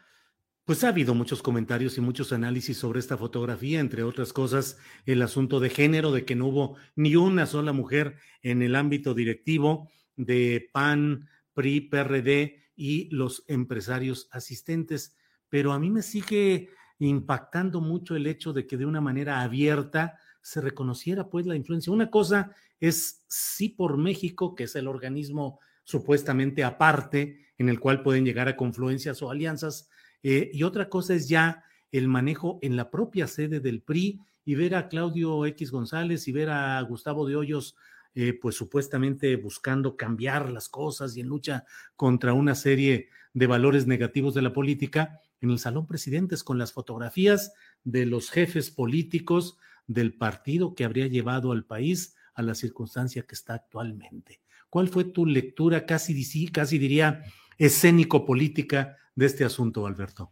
[0.66, 5.22] pues ha habido muchos comentarios y muchos análisis sobre esta fotografía, entre otras cosas, el
[5.22, 9.90] asunto de género, de que no hubo ni una sola mujer en el ámbito directivo
[10.16, 15.16] de PAN, PRI, PRD y los empresarios asistentes.
[15.50, 16.70] Pero a mí me sigue
[17.00, 21.92] impactando mucho el hecho de que de una manera abierta se reconociera pues la influencia.
[21.92, 28.04] Una cosa es sí por México, que es el organismo supuestamente aparte en el cual
[28.04, 29.90] pueden llegar a confluencias o alianzas,
[30.24, 34.56] eh, y otra cosa es ya el manejo en la propia sede del PRI y
[34.56, 37.76] ver a Claudio X González y ver a Gustavo de Hoyos,
[38.16, 43.88] eh, pues supuestamente buscando cambiar las cosas y en lucha contra una serie de valores
[43.88, 47.54] negativos de la política en el Salón Presidentes con las fotografías
[47.84, 49.58] de los jefes políticos
[49.88, 54.42] del partido que habría llevado al país a la circunstancia que está actualmente.
[54.70, 57.24] ¿Cuál fue tu lectura, casi, casi diría,
[57.58, 60.32] escénico-política de este asunto, Alberto?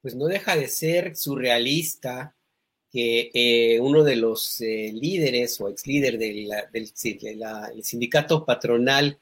[0.00, 2.34] Pues no deja de ser surrealista
[2.90, 6.92] que eh, uno de los eh, líderes o ex líder del
[7.82, 9.20] sindicato patronal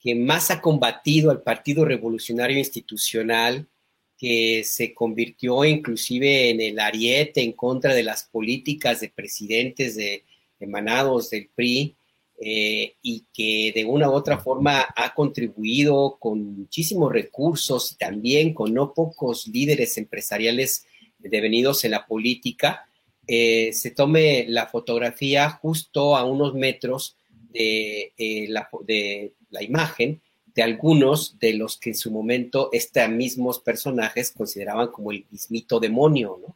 [0.00, 3.68] que más ha combatido al Partido Revolucionario Institucional,
[4.16, 10.24] que se convirtió inclusive en el ariete en contra de las políticas de presidentes de
[10.58, 11.96] emanados del PRI,
[12.38, 18.52] eh, y que de una u otra forma ha contribuido con muchísimos recursos y también
[18.52, 20.84] con no pocos líderes empresariales
[21.18, 22.90] devenidos en la política,
[23.26, 27.16] eh, se tome la fotografía justo a unos metros
[27.52, 30.20] de, eh, la, de la imagen
[30.54, 35.80] de algunos de los que en su momento estos mismos personajes consideraban como el mismito
[35.80, 36.54] demonio, ¿no?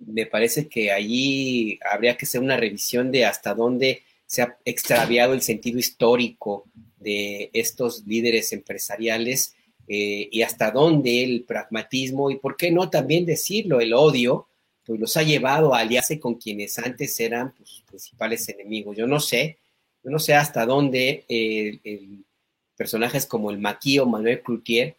[0.00, 5.32] me parece que allí habría que hacer una revisión de hasta dónde se ha extraviado
[5.32, 6.66] el sentido histórico
[6.98, 9.56] de estos líderes empresariales
[9.88, 14.46] eh, y hasta dónde el pragmatismo y, ¿por qué no también decirlo, el odio,
[14.84, 18.96] pues los ha llevado a aliarse con quienes antes eran pues, sus principales enemigos.
[18.96, 19.58] Yo no sé,
[20.04, 21.24] yo no sé hasta dónde
[22.76, 24.96] personajes como el Maquis o Manuel Cloutier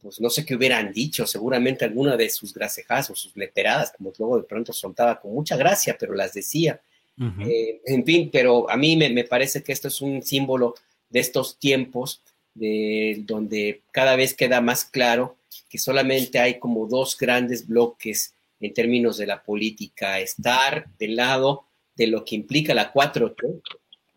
[0.00, 4.38] pues no sé qué hubieran dicho, seguramente alguna de sus gracejazos, sus leperadas, como luego
[4.38, 6.80] de pronto soltaba con mucha gracia, pero las decía.
[7.18, 10.74] Eh, en fin, pero a mí me, parece que esto es un símbolo
[11.10, 12.22] de estos tiempos,
[12.54, 15.36] de, donde cada vez queda más claro
[15.68, 21.64] que solamente hay como dos grandes bloques en términos de la política, estar del lado
[21.94, 23.62] de lo que implica la 4T,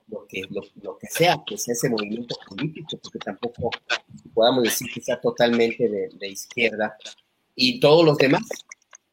[0.08, 0.42] lo que,
[0.82, 3.72] lo, que sea que sea ese movimiento político, porque tampoco
[4.34, 6.98] podamos decir que sea totalmente de, izquierda,
[7.56, 8.44] y todos los demás.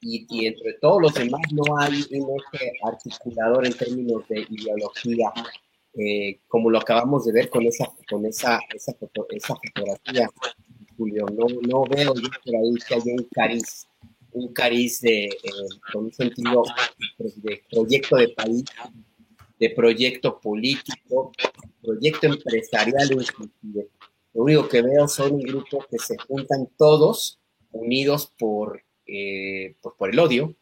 [0.03, 5.33] Y, entre todos los demás no hay un eje articulador en términos de ideología,
[5.95, 8.93] eh, como lo acabamos de ver con esa, con esa, esa,
[9.31, 10.29] esa fotografía,
[10.97, 11.27] Julio.
[11.27, 13.87] No, no veo yo por ahí que haya un cariz,
[14.33, 15.31] un cariz de, eh,
[15.93, 16.63] con un sentido
[17.19, 18.65] de proyecto de país
[19.61, 21.33] de proyecto político,
[21.83, 23.89] proyecto empresarial inclusive.
[24.33, 27.39] Lo único que veo son un grupo que se juntan todos
[27.71, 28.83] unidos por,
[29.13, 30.55] eh, por, el odio,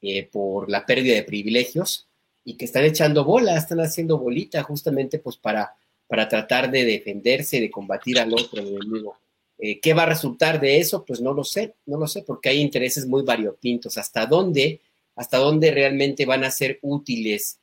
[0.00, 2.08] eh, por la pérdida de privilegios
[2.42, 5.74] y que están echando bola, están haciendo bolita justamente pues para,
[6.06, 9.18] para tratar de defenderse, de combatir al otro enemigo.
[9.58, 11.04] Eh, ¿Qué va a resultar de eso?
[11.04, 13.98] Pues no lo sé, no lo sé, porque hay intereses muy variopintos.
[13.98, 14.80] ¿Hasta dónde,
[15.14, 17.58] hasta dónde realmente van a ser útiles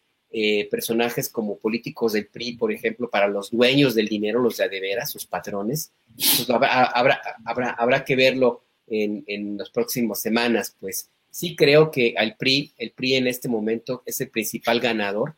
[0.70, 5.10] personajes como políticos del PRI, por ejemplo, para los dueños del dinero, los de veras,
[5.10, 11.56] sus patrones, pues habrá, habrá, habrá, que verlo en, en las próximas semanas, pues sí
[11.56, 15.36] creo que al PRI, el PRI en este momento es el principal ganador,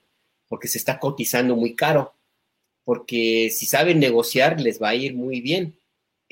[0.47, 2.13] porque se está cotizando muy caro,
[2.83, 5.75] porque si saben negociar les va a ir muy bien,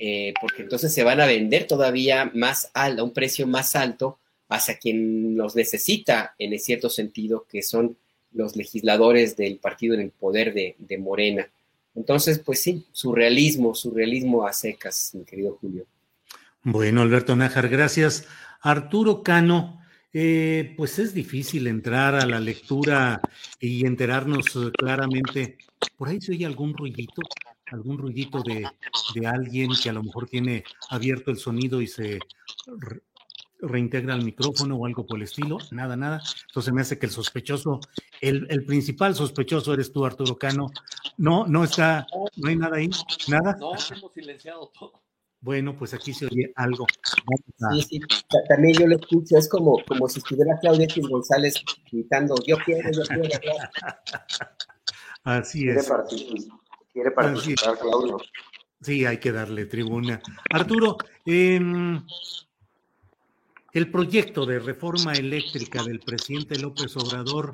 [0.01, 4.17] eh, porque entonces se van a vender todavía más alto, a un precio más alto
[4.47, 7.97] hacia quien los necesita en cierto sentido, que son
[8.31, 11.49] los legisladores del partido en el poder de, Morena.
[11.95, 15.85] Entonces, pues sí, surrealismo, surrealismo a secas, mi querido Julio.
[16.63, 18.27] Bueno, Alberto Nájar, gracias.
[18.61, 19.79] Arturo Cano,
[20.11, 23.21] eh, pues es difícil entrar a la lectura
[23.59, 24.45] y enterarnos
[24.77, 25.57] claramente.
[25.95, 27.21] Por ahí se oye algún ruidito,
[27.67, 28.67] algún ruidito de,
[29.15, 32.19] de alguien que a lo mejor tiene abierto el sonido y se
[33.61, 36.21] reintegra el micrófono o algo por el estilo, nada, nada.
[36.47, 37.79] Entonces me hace que el sospechoso,
[38.19, 40.67] el, el, principal sospechoso eres tú, Arturo Cano.
[41.17, 42.89] No, no está, no hay nada ahí,
[43.29, 43.55] nada.
[43.59, 45.08] No, hemos silenciado todo.
[45.41, 46.85] Bueno, pues aquí se oye algo.
[47.71, 47.99] Sí, sí,
[48.49, 51.55] también yo lo escucho, es como, como si estuviera Claudia X González
[51.89, 53.29] gritando, yo quiero, yo quiero.
[55.23, 55.89] Así es.
[56.91, 58.17] Quiere participar, Claudio.
[58.81, 60.21] Sí, hay que darle tribuna.
[60.51, 61.59] Arturo, eh,
[63.73, 67.51] el proyecto de reforma eléctrica del presidente López Obrador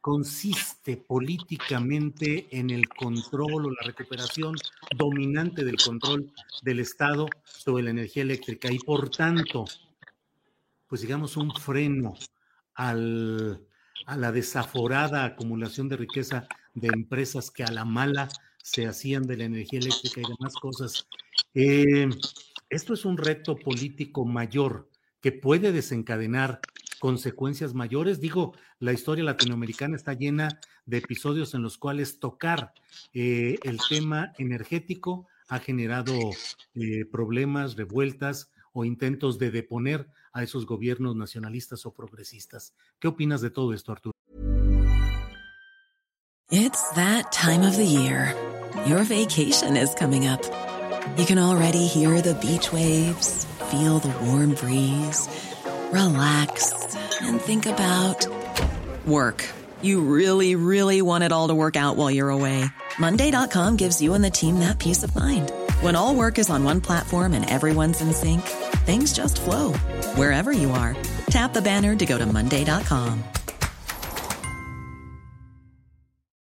[0.00, 4.54] consiste políticamente en el control o la recuperación
[4.96, 6.32] dominante del control
[6.62, 9.64] del Estado sobre la energía eléctrica y por tanto,
[10.86, 12.14] pues digamos un freno
[12.74, 13.60] al,
[14.06, 18.28] a la desaforada acumulación de riqueza de empresas que a la mala
[18.62, 21.08] se hacían de la energía eléctrica y demás cosas.
[21.54, 22.08] Eh,
[22.70, 24.88] esto es un reto político mayor
[25.20, 26.60] que puede desencadenar
[27.00, 28.20] consecuencias mayores.
[28.20, 32.72] Digo, la historia latinoamericana está llena de episodios en los cuales tocar
[33.12, 36.14] eh, el tema energético ha generado
[36.74, 42.74] eh, problemas, revueltas o intentos de deponer a esos gobiernos nacionalistas o progresistas.
[42.98, 44.12] ¿Qué opinas de todo esto, Arturo?
[46.94, 48.34] That time of the year.
[48.86, 50.40] Your vacation is coming up.
[51.16, 53.46] You can already hear the beach waves.
[53.70, 55.28] feel the warm breeze,
[55.92, 56.72] relax,
[57.20, 58.26] and think about
[59.06, 59.44] work.
[59.82, 62.64] You really, really want it all to work out while you're away.
[62.98, 65.52] Monday.com gives you and the team that peace of mind.
[65.82, 68.40] When all work is on one platform and everyone's in sync,
[68.86, 69.74] things just flow
[70.16, 70.96] wherever you are.
[71.30, 73.22] Tap the banner to go to Monday.com.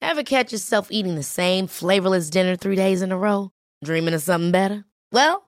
[0.00, 3.50] Ever catch yourself eating the same flavorless dinner three days in a row?
[3.84, 4.84] Dreaming of something better?
[5.12, 5.47] Well,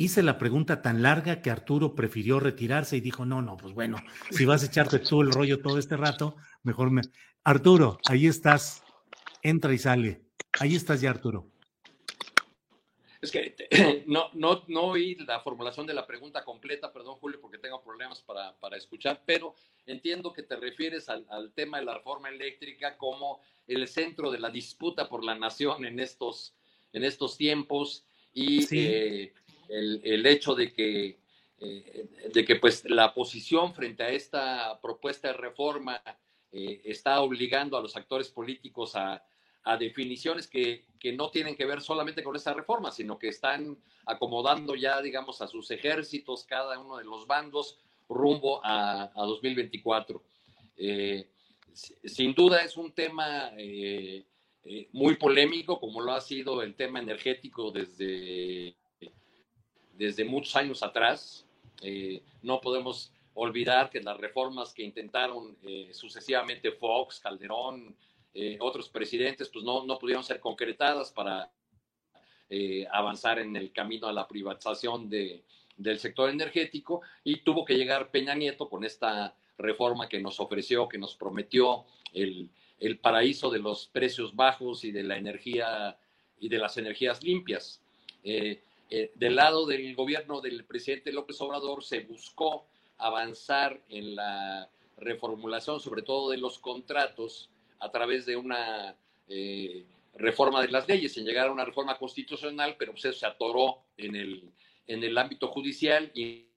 [0.00, 3.98] Hice la pregunta tan larga que Arturo prefirió retirarse y dijo, no, no, pues bueno,
[4.30, 7.02] si vas a echarte tú el rollo todo este rato, mejor me...
[7.44, 8.82] Arturo, ahí estás,
[9.42, 10.22] entra y sale.
[10.58, 11.50] Ahí estás ya, Arturo.
[13.20, 13.54] Es que
[14.06, 18.22] no, no, no oí la formulación de la pregunta completa, perdón Julio, porque tengo problemas
[18.22, 22.96] para, para escuchar, pero entiendo que te refieres al, al, tema de la reforma eléctrica
[22.96, 26.54] como el centro de la disputa por la nación en estos,
[26.94, 28.78] en estos tiempos y sí.
[28.78, 29.34] eh,
[29.70, 31.18] el, hecho de que,
[31.58, 36.02] eh, de que pues, la posición frente a esta propuesta de reforma
[36.52, 39.22] eh, está obligando a los actores políticos a,
[39.62, 43.78] a definiciones que, que, no tienen que ver solamente con esta reforma, sino que están
[44.06, 50.22] acomodando ya, digamos, a sus ejércitos, cada uno de los bandos, rumbo a, a 2024.
[50.76, 51.28] Eh,
[51.72, 53.52] sin duda es un tema
[54.62, 58.76] eh, muy polémico, como lo ha sido el tema energético desde,
[60.00, 61.44] desde muchos años atrás.
[61.82, 67.94] Eh, no podemos olvidar que las reformas que intentaron eh, sucesivamente Fox, Calderón,
[68.32, 71.50] eh, otros presidentes, pues no, no pudieron ser concretadas para
[72.48, 75.44] eh, avanzar en el camino a la privatización de,
[75.76, 80.88] del sector energético y tuvo que llegar Peña Nieto con esta reforma que nos ofreció,
[80.88, 81.84] que nos prometió
[82.14, 82.48] el,
[82.78, 85.98] el paraíso de los precios bajos y de la energía
[86.38, 87.82] y de las energías limpias.
[88.24, 92.66] Eh, eh, del lado del gobierno del presidente López Obrador se buscó
[92.98, 98.96] avanzar en la reformulación, sobre todo de los contratos, a través de una
[99.28, 103.84] eh, reforma de las leyes, en llegar a una reforma constitucional, pero pues se atoró
[103.96, 104.50] en el,
[104.88, 106.48] en el ámbito judicial y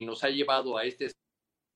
[0.00, 1.10] nos ha llevado a este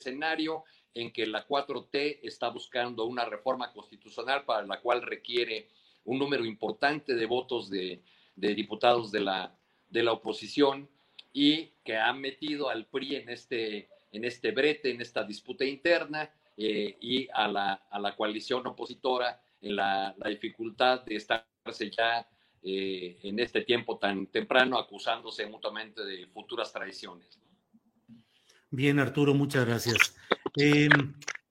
[0.00, 5.68] escenario en que la 4T está buscando una reforma constitucional para la cual requiere
[6.04, 8.02] un número importante de votos de,
[8.34, 9.57] de diputados de la,
[9.90, 10.88] de la oposición
[11.32, 16.30] y que ha metido al PRI en este, en este brete, en esta disputa interna
[16.56, 22.26] eh, y a la, a la, coalición opositora en la, dificultad de estarse ya
[22.62, 27.40] eh, en este tiempo tan temprano acusándose mutuamente de futuras traiciones.
[28.70, 30.16] Bien, Arturo, muchas gracias.
[30.56, 30.88] Eh,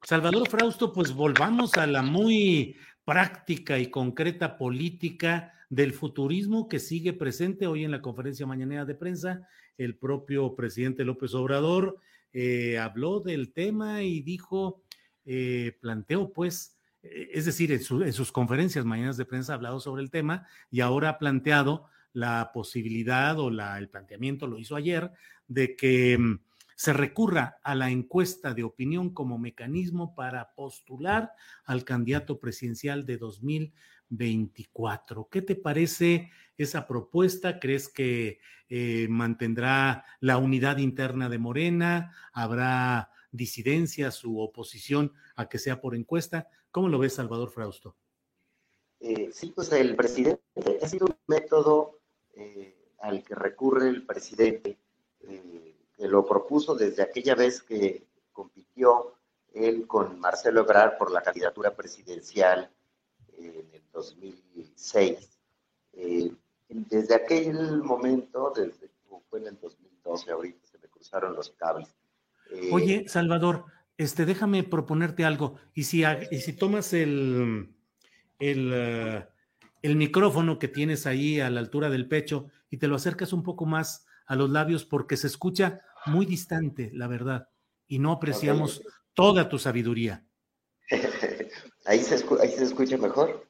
[0.03, 7.13] Salvador Frausto, pues volvamos a la muy práctica y concreta política del futurismo que sigue
[7.13, 9.47] presente hoy en la conferencia mañanera de prensa.
[9.77, 11.99] El propio presidente López Obrador
[12.33, 14.83] eh, habló del tema y dijo,
[15.25, 19.55] eh, planteó pues, eh, es decir, en, su, en, sus conferencias mañanas de prensa ha
[19.55, 24.57] hablado sobre el tema y ahora ha planteado la posibilidad o la, el planteamiento, lo
[24.57, 25.11] hizo ayer,
[25.47, 26.39] de que mm,
[26.75, 31.31] se recurra a la encuesta de opinión como mecanismo para postular
[31.65, 33.17] al candidato presidencial de
[34.09, 35.29] 2024.
[35.29, 37.59] ¿Qué te parece esa propuesta?
[37.59, 38.39] ¿Crees que
[38.69, 42.13] eh, mantendrá la unidad interna de Morena?
[42.33, 46.47] ¿Habrá disidencias u oposición a que sea por encuesta?
[46.71, 47.95] ¿Cómo lo ves, Salvador Frausto?
[48.99, 50.41] Eh, sí, pues el presidente
[50.81, 51.99] ha sido un método
[52.33, 54.79] eh, al que recurre el presidente
[55.97, 59.17] que lo propuso desde aquella vez que compitió
[59.53, 62.71] él con Marcelo Ebrard por la candidatura presidencial
[63.37, 65.39] en el 2006.
[65.93, 66.31] Eh,
[66.69, 68.91] desde aquel momento, desde,
[69.29, 71.89] fue en el 2012, ahorita se me cruzaron los cables.
[72.51, 73.65] Eh, Oye, Salvador,
[73.97, 75.55] este, déjame proponerte algo.
[75.73, 77.73] Y si, y si tomas el,
[78.39, 79.23] el, uh,
[79.81, 83.43] el micrófono que tienes ahí a la altura del pecho y te lo acercas un
[83.43, 87.49] poco más a los labios porque se escucha muy distante, la verdad,
[87.87, 88.83] y no apreciamos
[89.13, 90.23] toda tu sabiduría.
[91.85, 93.46] ¿Ahí se, ¿Ahí se escucha mejor?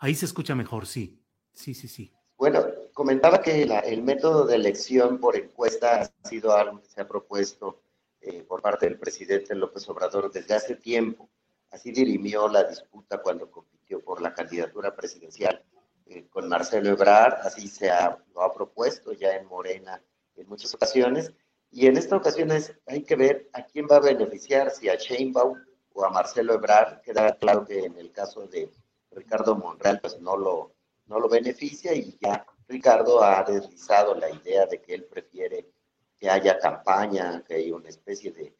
[0.00, 1.22] Ahí se escucha mejor, sí.
[1.52, 2.12] Sí, sí, sí.
[2.36, 7.06] Bueno, comentaba que el método de elección por encuesta ha sido algo que se ha
[7.06, 7.82] propuesto
[8.22, 11.28] eh, por parte del presidente López Obrador desde hace tiempo.
[11.70, 15.62] Así dirimió la disputa cuando compitió por la candidatura presidencial
[16.06, 20.02] eh, con Marcelo Ebrard, así se ha, lo ha propuesto ya en Morena
[20.34, 21.32] en muchas ocasiones,
[21.70, 24.96] y en esta ocasión es, hay que ver a quién va a beneficiar, si a
[24.96, 25.56] Sheinbaum
[25.92, 27.00] o a Marcelo Ebrard.
[27.02, 28.72] Queda claro que en el caso de,
[29.10, 30.74] Ricardo Monreal pues no lo,
[31.06, 35.68] no lo beneficia y ya Ricardo ha deslizado la idea de que él prefiere
[36.16, 38.54] que haya campaña, que haya una especie de,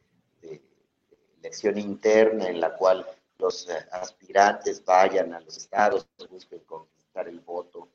[1.42, 3.06] elección interna en la cual
[3.38, 7.88] los eh, aspirantes vayan a los estados, busquen conquistar el voto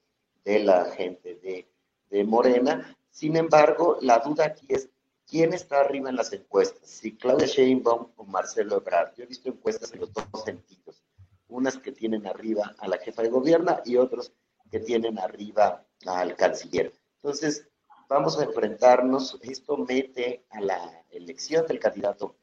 [0.43, 1.67] de la gente de,
[2.09, 2.97] de Morena.
[3.11, 4.89] Sin embargo, la duda aquí es
[5.27, 9.13] quién está arriba en las encuestas, si Claudia Sheinbaum o Marcelo Ebrard.
[9.15, 11.03] Yo he visto encuestas en los dos sentidos,
[11.47, 14.31] unas que tienen arriba a la jefa de gobierno y otros
[14.71, 16.93] que tienen arriba al canciller.
[17.17, 17.67] Entonces,
[18.07, 22.35] vamos a enfrentarnos, esto mete a la elección del candidato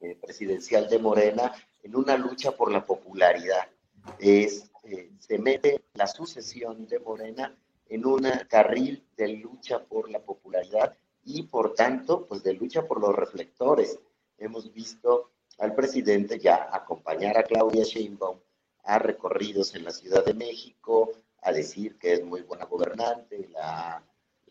[0.00, 1.52] eh, presidencial de Morena
[1.82, 3.68] en una lucha por la popularidad.
[4.18, 7.56] Es, eh, se mete la sucesión de Morena
[7.88, 13.00] en un carril de lucha por la popularidad y por tanto, pues de lucha por
[13.00, 13.98] los reflectores.
[14.38, 18.38] Hemos visto al presidente ya acompañar a Claudia Sheinbaum
[18.84, 24.02] a recorridos en la Ciudad de México, a decir que es muy buena gobernante, la,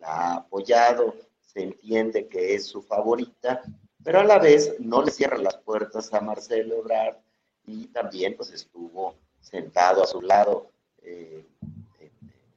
[0.02, 3.62] ha apoyado, se entiende que es su favorita,
[4.04, 7.18] pero a la vez no le cierra las puertas a Marcelo Ebrard
[7.66, 10.68] y también pues estuvo sentado a su lado
[11.04, 11.46] eh,
[12.00, 12.12] en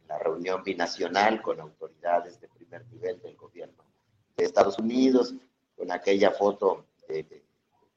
[0.09, 3.85] la reunión binacional con autoridades de primer nivel del gobierno
[4.37, 5.35] de Estados Unidos,
[5.77, 6.85] con aquella foto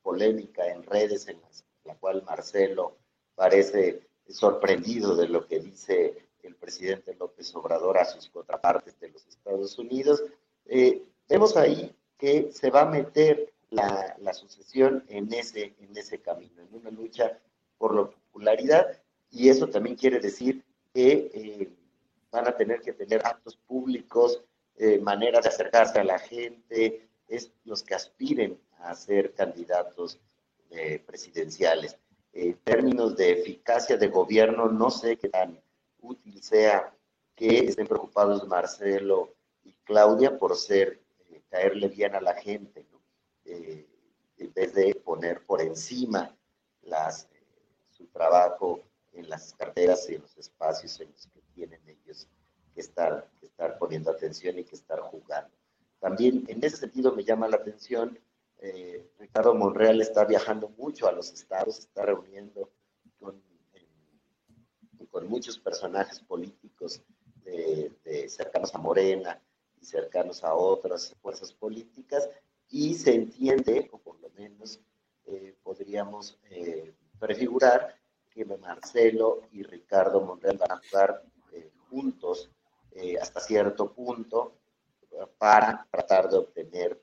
[0.02, 1.40] polémica en redes en
[1.86, 2.98] la cual Marcelo
[3.36, 9.26] parece sorprendido de lo que dice el presidente López Obrador a sus contrapartes de los
[9.28, 10.24] Estados Unidos.
[10.66, 16.62] Eh, vemos ahí que se va a meter la, sucesión en ese, en ese camino,
[16.62, 17.40] en una lucha
[17.78, 21.70] por la popularidad, y eso también quiere decir que eh,
[22.32, 24.42] van a tener que tener actos públicos,
[24.76, 30.20] eh, maneras de acercarse a la gente, es los que aspiren a ser candidatos
[31.06, 31.98] presidenciales.
[32.32, 35.60] En términos de eficacia de gobierno, no sé qué tan
[36.02, 36.94] útil sea
[37.36, 41.00] que estén preocupados Marcelo y Claudia por ser,
[41.30, 42.86] eh, caerle bien a la gente,
[43.46, 43.88] eh,
[44.38, 46.36] en vez de poner por encima
[46.82, 47.28] las, eh,
[47.90, 48.82] su trabajo
[49.14, 52.28] en las carteras y en los espacios en los que tienen ellos
[52.74, 55.52] que estar, que estar poniendo atención y que estar jugando.
[56.00, 58.20] También en ese sentido me llama la atención,
[59.18, 62.70] Ricardo Monreal está viajando mucho a los estados, está reuniendo
[63.20, 63.42] con
[65.10, 67.02] con muchos personajes políticos
[67.44, 67.92] de,
[68.30, 69.42] cercanos a Morena
[69.82, 72.30] y cercanos a otras fuerzas políticas,
[72.70, 74.80] y se entiende, o por lo menos
[75.26, 77.96] eh, podríamos eh, prefigurar,
[78.30, 82.50] que Marcelo y Ricardo Monreal van a jugar eh, juntos
[83.22, 84.54] hasta cierto punto
[85.38, 87.02] para tratar de obtener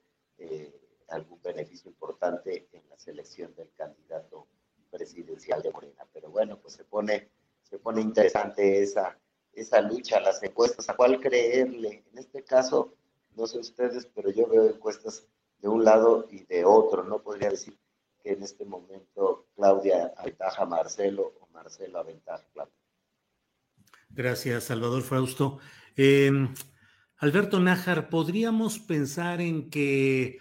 [1.09, 4.46] algún beneficio importante en la selección del candidato
[4.90, 6.07] presidencial de Morena.
[6.12, 7.30] Pero bueno, pues se pone
[7.68, 9.18] se pone interesante esa,
[9.52, 12.04] esa lucha, las encuestas, a cuál creerle.
[12.12, 12.94] En este caso,
[13.34, 15.26] no sé ustedes, pero yo veo encuestas
[15.59, 17.02] de un lado y de otro.
[17.02, 17.76] No podría decir
[18.22, 22.74] que en este momento Claudia aventaja a Marcelo o Marcelo aventaja a Claudia.
[24.11, 25.59] Gracias, Salvador Frausto.
[25.96, 26.54] Em,
[27.16, 30.38] Alberto Nájar, ¿podríamos pensar en que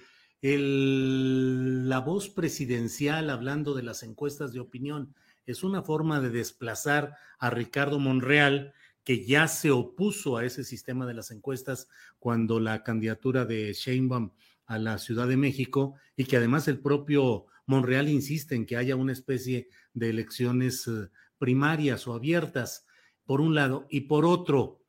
[0.53, 5.15] la voz presidencial, hablando de las encuestas de opinión,
[5.45, 8.73] es una forma de desplazar a Ricardo Monreal,
[9.03, 11.87] que ya se opuso a ese sistema de las encuestas
[12.19, 14.31] cuando la candidatura de Sheinbaum
[14.65, 18.95] a la Ciudad de México y que además el propio Monreal insiste en que haya
[18.95, 22.85] una especie de elecciones eh, primarias o abiertas,
[23.25, 24.84] por un lado, y por otro,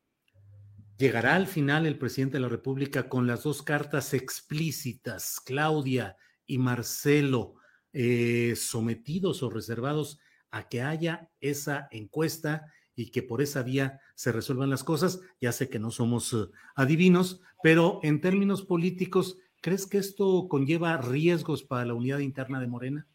[0.97, 6.57] llegará al final el presidente de la República con las dos cartas explícitas, Claudia y
[6.57, 7.55] Marcelo,
[7.93, 10.19] eh, sometidos o reservados
[10.51, 15.21] a que haya esa encuesta y que por esa vía se resuelvan las cosas.
[15.39, 20.97] Ya sé que no somos eh, adivinos, pero en términos políticos, ¿crees que esto conlleva
[20.97, 23.07] riesgos para la unidad interna de Morena?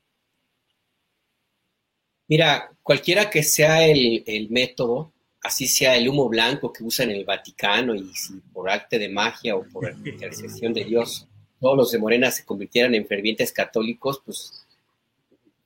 [2.28, 5.12] Mira, cualquiera que sea el, el método,
[5.43, 9.09] así sea el humo blanco que usan en el Vaticano y si por arte de
[9.09, 11.26] magia o por intercesión de Dios
[11.62, 14.66] todos los de Morena se convirtieran en fervientes católicos, pues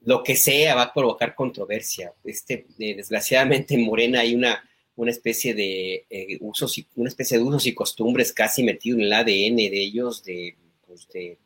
[0.05, 2.12] lo que sea va a provocar controversia.
[2.22, 4.62] Este, eh, desgraciadamente en Morena hay una,
[4.95, 9.05] una especie de eh, usos y una especie de usos y costumbres casi metido en
[9.05, 10.55] el ADN de ellos de,
[10.87, 11.39] pues, de,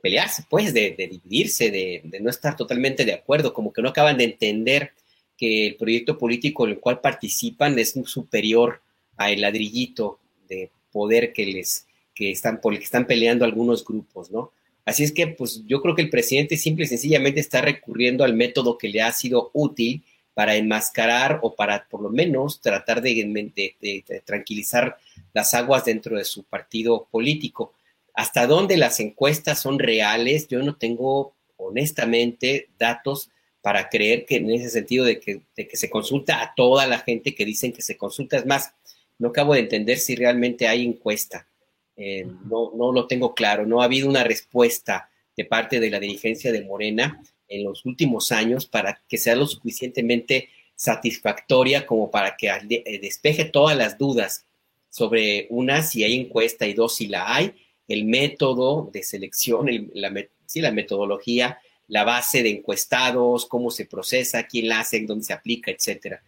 [0.00, 4.24] pelearse, pues, de, dividirse, de, no estar totalmente de acuerdo, como que no acaban de
[4.24, 4.92] entender
[5.36, 8.80] que el proyecto político en el cual participan es superior
[9.16, 10.18] al ladrillito
[10.48, 14.52] de poder que les que están por que están peleando algunos grupos, ¿no?
[14.84, 18.34] Así es que, pues yo creo que el presidente simple y sencillamente está recurriendo al
[18.34, 20.04] método que le ha sido útil
[20.34, 24.98] para enmascarar o para por lo menos tratar de, tranquilizar
[25.32, 27.72] las aguas dentro de su partido político.
[28.12, 30.48] ¿Hasta dónde las encuestas son reales?
[30.48, 33.30] Yo no tengo honestamente datos
[33.64, 35.40] para creer que en ese sentido de que,
[35.72, 38.36] se consulta a toda la gente que dicen que se consulta.
[38.36, 38.74] Es más,
[39.18, 41.48] no acabo de entender si realmente hay encuesta.
[41.96, 43.64] Eh, no, no lo tengo claro.
[43.64, 48.32] No ha habido una respuesta de parte de la dirigencia de Morena en los últimos
[48.32, 54.44] años para que sea lo suficientemente satisfactoria como para que eh, despeje todas las dudas
[54.90, 57.54] sobre una, si hay encuesta y dos, si la hay,
[57.88, 60.12] el método de selección, la,
[60.54, 61.58] la metodología,
[61.88, 66.22] la base de encuestados, cómo se procesa, quién la hace, dónde se aplica, etcétera.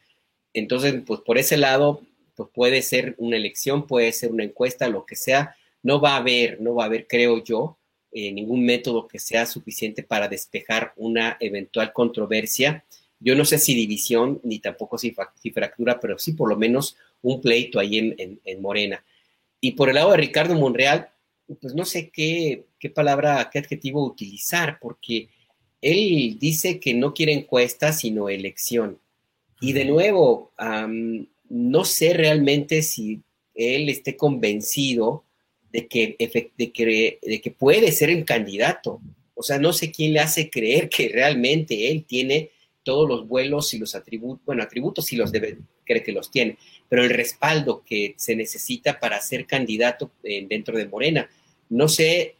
[0.52, 2.02] Entonces, pues por ese lado,
[2.34, 6.18] pues puede ser una elección, puede ser una encuesta, lo que sea, no va a
[6.18, 7.78] haber, no va a haber, creo yo,
[8.12, 12.84] eh, ningún método que sea suficiente para despejar una eventual controversia.
[13.20, 15.14] Yo no sé si división, ni tampoco si,
[15.52, 19.04] fractura, pero sí por lo menos un pleito ahí en, en, Morena.
[19.60, 21.10] Y por el lado de Ricardo Monreal,
[21.60, 25.28] pues no sé qué, qué palabra, qué adjetivo utilizar, porque
[25.80, 28.98] él dice que no quiere encuesta, sino elección.
[29.60, 30.52] Y de nuevo,
[31.48, 33.22] no sé realmente si
[33.54, 35.24] él esté convencido
[35.72, 36.16] de que,
[36.56, 39.00] de que, de que puede ser el candidato.
[39.34, 42.50] O sea, no sé quién le hace creer que realmente él tiene
[42.82, 46.56] todos los vuelos y los atributos, bueno, atributos sí los debe, cree que los tiene,
[46.88, 51.28] pero el respaldo que se necesita para ser candidato eh, dentro de Morena.
[51.68, 52.36] No sé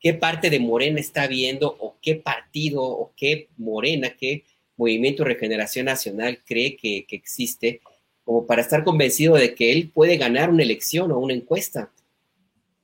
[0.00, 4.44] qué, parte de Morena está viendo o qué partido o qué Morena, qué
[4.76, 7.80] Movimiento Regeneración Nacional cree que, que existe
[8.24, 11.90] como para estar convencido de que él puede ganar una elección o una encuesta.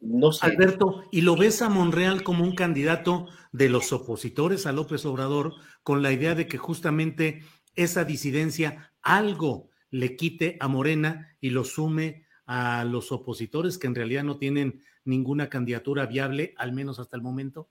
[0.01, 0.45] No sé.
[0.47, 5.55] Alberto, ¿y lo ves a Monreal como un candidato de los opositores a López Obrador
[5.83, 7.43] con la idea de que justamente
[7.75, 13.95] esa disidencia algo le quite a Morena y lo sume a los opositores que en
[13.95, 17.69] realidad no tienen ninguna candidatura viable, al menos hasta el momento?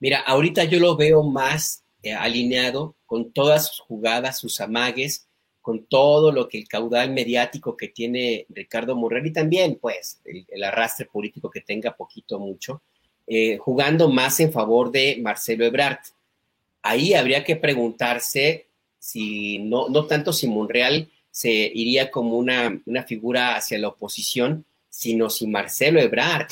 [0.00, 5.28] Mira, ahorita yo lo veo más eh, alineado con todas sus jugadas, sus amagues,
[5.60, 10.64] con todo lo que el caudal mediático que tiene Ricardo Monreal y también, pues, el,
[10.64, 12.82] arrastre político que tenga poquito mucho,
[13.28, 16.00] eh, jugando más en favor de Marcelo Ebrard.
[16.82, 18.66] Ahí habría que preguntarse
[18.98, 24.64] si no, no tanto si Monreal se iría como una, una figura hacia la oposición,
[24.90, 26.46] sino si Marcelo Ebrard,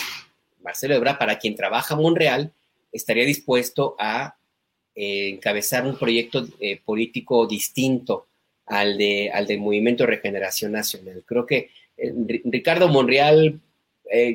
[0.62, 2.50] Marcelo Ebrard, para quien trabaja Monreal,
[2.90, 4.36] estaría dispuesto a
[4.94, 8.26] eh, encabezar un proyecto eh, político distinto
[8.66, 11.22] al, de, al del Movimiento de Regeneración Nacional.
[11.26, 12.12] Creo que eh,
[12.44, 13.60] Ricardo Monreal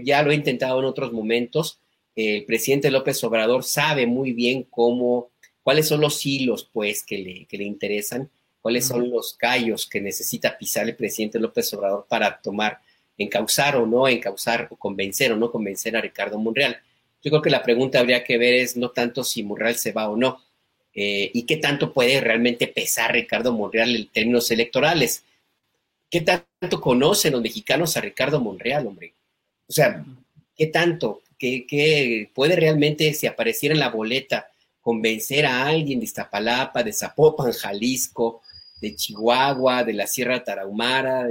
[0.03, 1.79] ya lo ha intentado en otros momentos.
[2.15, 5.31] el presidente López Obrador sabe muy bien cómo,
[5.63, 8.29] cuáles son los hilos, pues, que le, que le interesan,
[8.65, 12.79] cuáles son los callos que necesita pisar el presidente López Obrador para tomar,
[13.15, 16.81] encauzar o no encauzar, o convencer o no convencer a Ricardo Monreal.
[17.21, 20.09] Yo creo que la pregunta habría que ver es no tanto si Monreal se va
[20.09, 20.41] o no,
[20.95, 25.23] eh, y qué tanto puede realmente pesar Ricardo Monreal en términos electorales.
[26.09, 29.13] ¿Qué tanto conocen los mexicanos a Ricardo Monreal, hombre?
[29.67, 30.03] O sea,
[30.57, 31.21] ¿qué tanto?
[31.37, 34.47] ¿Qué, puede realmente, si apareciera en la boleta,
[34.81, 38.41] convencer a alguien de Iztapalapa, de Zapopan, Jalisco,
[38.81, 41.29] de Chihuahua, de la Sierra Tarahumara?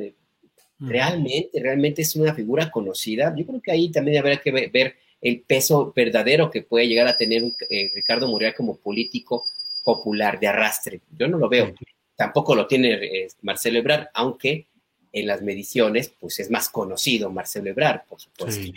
[0.79, 3.35] realmente, realmente es una figura conocida.
[3.37, 7.17] Yo creo que ahí también habría que ver, el peso verdadero que puede llegar a
[7.17, 9.47] tener eh, Ricardo Monreal como político
[9.83, 11.01] popular de arrastre.
[11.17, 11.73] Yo no lo veo.
[12.15, 14.67] Tampoco lo tiene eh, Marcelo Ebrard, aunque
[15.13, 18.71] en las mediciones, pues es más conocido Marcelo Ebrard, por supuesto.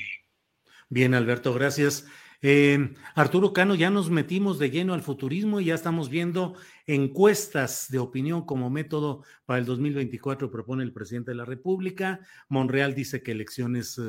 [0.89, 2.05] Bien, Alberto, gracias.
[2.41, 7.87] Eh, Arturo Cano, ya nos metimos de lleno al futurismo y ya estamos viendo encuestas
[7.89, 12.19] de opinión como método para el 2024, propone el presidente de la República.
[12.47, 13.99] Monreal dice que elecciones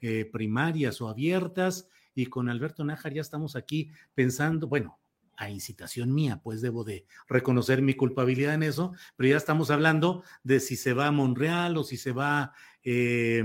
[0.00, 1.88] eh, primarias o abiertas.
[2.14, 4.98] Y con Alberto Nájar ya estamos aquí pensando, bueno,
[5.36, 10.24] a incitación mía, pues debo de reconocer mi culpabilidad en eso, pero ya estamos hablando
[10.42, 12.52] de si se va a Monreal o si se va a
[12.82, 13.44] eh,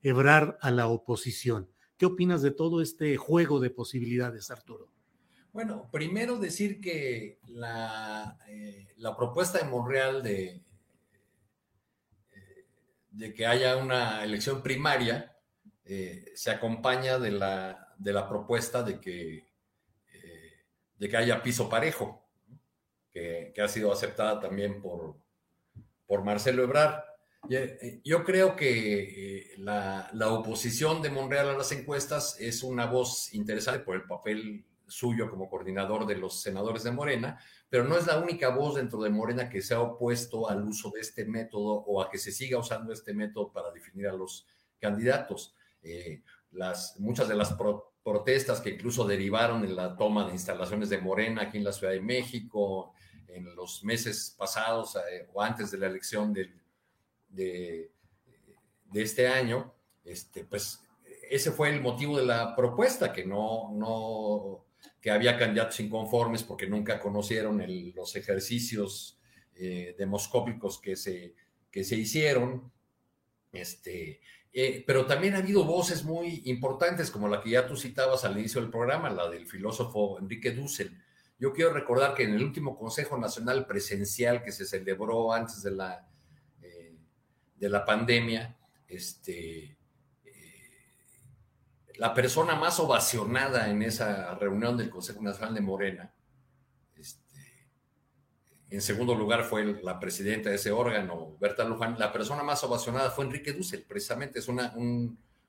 [0.00, 1.73] Ebrar a la oposición.
[1.96, 4.88] ¿Qué opinas de todo este juego de posibilidades, Arturo?
[5.52, 10.62] Bueno, primero decir que la, eh, propuesta de Monreal de,
[12.32, 12.66] eh,
[13.10, 15.30] de que haya una elección primaria
[15.84, 19.54] se acompaña de la, de la propuesta de que
[20.98, 22.26] de que haya piso parejo,
[23.12, 25.16] que, ha sido aceptada también por,
[26.06, 27.02] por Marcelo Ebrard.
[27.50, 33.34] Eh, yo creo que eh, la, oposición de Monreal a las encuestas es una voz
[33.34, 37.38] interesante por el papel suyo como coordinador de los senadores de Morena,
[37.68, 40.90] pero no es la única voz dentro de Morena que se ha opuesto al uso
[40.90, 44.46] de este método o a que se siga usando este método para definir a los
[44.78, 45.54] candidatos.
[45.82, 46.22] Eh,
[46.52, 47.54] las, muchas de las
[48.02, 51.92] protestas que incluso derivaron en la toma de instalaciones de Morena aquí en la Ciudad
[51.92, 52.92] de México
[53.26, 54.96] en los meses pasados
[55.32, 56.63] o antes de la elección del,
[57.34, 57.90] de,
[58.94, 59.74] este año,
[60.04, 60.80] este, pues
[61.30, 64.66] ese fue el motivo de la propuesta, que no, no,
[65.00, 67.62] que había candidatos inconformes porque nunca conocieron
[67.94, 69.18] los ejercicios
[69.56, 71.34] eh, demoscópicos que se,
[71.70, 72.72] que se hicieron.
[73.52, 74.20] Este,
[74.52, 78.38] eh, pero también ha habido voces muy importantes, como la que ya tú citabas al
[78.38, 80.96] inicio del programa, la del filósofo Enrique Dussel.
[81.38, 85.72] Yo quiero recordar que en el último Consejo Nacional Presencial que se celebró antes de
[85.72, 86.08] la,
[87.56, 88.56] de la pandemia,
[88.88, 89.76] este,
[91.96, 96.14] la persona más ovacionada en esa reunión del Consejo Nacional de Morena,
[96.96, 97.68] este,
[98.70, 103.10] en segundo lugar fue la presidenta de ese órgano, Berta Luján, la persona más ovacionada
[103.10, 104.38] fue Enrique Dussel, precisamente.
[104.38, 104.74] Es una,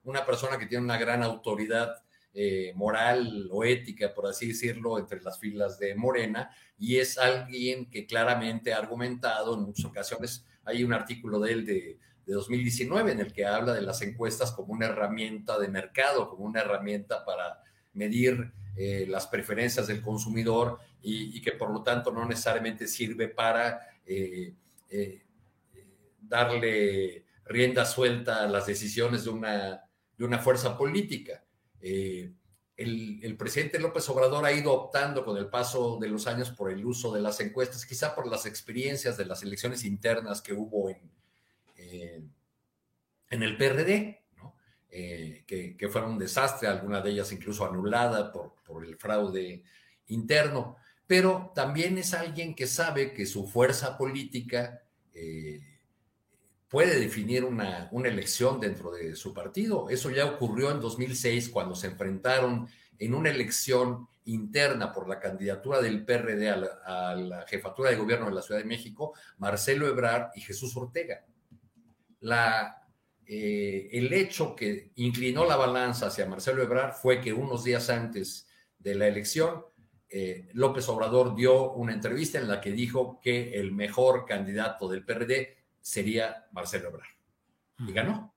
[0.03, 1.95] una persona que tiene una gran autoridad
[2.37, 7.89] eh, moral o ética, por así decirlo, entre las filas de Morena, y es alguien
[7.89, 13.11] que claramente ha argumentado en muchas ocasiones, hay un artículo de él de de 2019
[13.11, 17.23] en el que habla de las encuestas como una herramienta de mercado, como una herramienta
[17.23, 17.61] para
[17.93, 23.79] medir eh, las preferencias del consumidor y, que por lo tanto no necesariamente sirve para
[24.07, 24.53] eh,
[24.89, 25.21] eh,
[26.19, 29.83] darle rienda suelta a las decisiones de una,
[30.17, 31.43] de una fuerza política.
[32.77, 36.85] El, presidente López Obrador ha ido optando con el paso de los años por el
[36.85, 40.99] uso de las encuestas, quizá por las experiencias de las elecciones internas que hubo en,
[43.29, 44.25] en el PRD,
[44.97, 49.61] eh, que, fueron un desastre, alguna de ellas incluso anulada por, por el fraude
[50.07, 55.74] interno, pero también es alguien que sabe que su fuerza política eh,
[56.69, 59.89] puede definir una, una, elección dentro de su partido.
[59.89, 65.81] Eso ya ocurrió en 2006 cuando se enfrentaron en una elección interna por la candidatura
[65.81, 70.41] del PRD a la, jefatura de gobierno de la Ciudad de México, Marcelo Ebrard y
[70.41, 71.23] Jesús Ortega
[72.25, 72.81] la,
[73.27, 78.47] eh, el hecho que inclinó la balanza hacia Marcelo Ebrard fue que unos días antes
[78.79, 79.63] de la elección,
[80.09, 85.05] eh, López Obrador dio una entrevista en la que dijo que el mejor candidato del
[85.05, 85.55] PRD
[85.85, 87.05] sería Marcelo Ebrard.
[87.87, 88.33] Y ganó.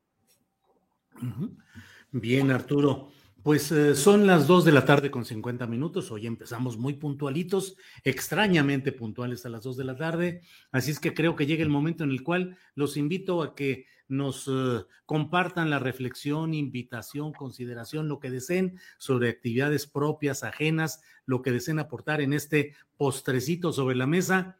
[2.13, 3.09] Bien, Arturo.
[3.43, 6.11] Pues eh, son las dos de la tarde con 50 minutos.
[6.11, 10.43] Hoy empezamos muy puntualitos, extrañamente puntuales a las dos de la tarde.
[10.73, 13.87] Así es que creo que llega el momento en el cual los invito a que
[14.09, 21.41] nos eh, compartan la reflexión, invitación, consideración, lo que deseen sobre actividades propias, ajenas, lo
[21.41, 24.59] que deseen aportar en este postrecito sobre la mesa.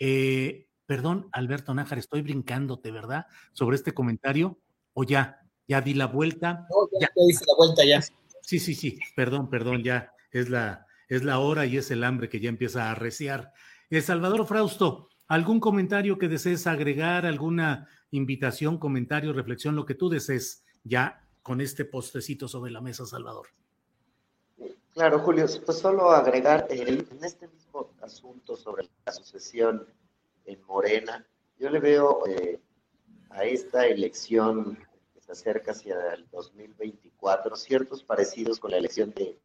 [0.00, 3.26] Eh, perdón, Alberto Nájar, estoy brincándote, ¿verdad?
[3.52, 4.58] Sobre este comentario.
[4.94, 6.66] O ya, ya di la vuelta.
[7.00, 7.22] ya, ya.
[7.28, 8.00] hice la vuelta ya.
[8.40, 12.28] Sí, sí, sí, perdón, perdón, ya es la, es la hora y es el hambre
[12.28, 13.52] que ya empieza a arreciar.
[13.90, 19.94] El eh, Salvador Frausto, ¿algún comentario que desees agregar, alguna invitación, comentario, reflexión, lo que
[19.94, 23.48] tú desees ya con este postecito sobre la mesa, Salvador?
[24.94, 29.86] Claro, Julio, pues solo agregar en este mismo asunto sobre la sucesión
[30.46, 31.26] en Morena,
[31.58, 32.60] yo le veo eh,
[33.30, 34.78] a esta elección
[35.26, 39.38] se acerca hacia el 2024, ciertos parecidos con la elección de,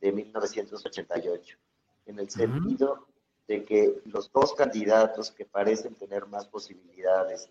[0.00, 1.58] de 1988,
[2.06, 3.06] en el sentido
[3.46, 7.48] de que los dos candidatos que parecen tener más posibilidades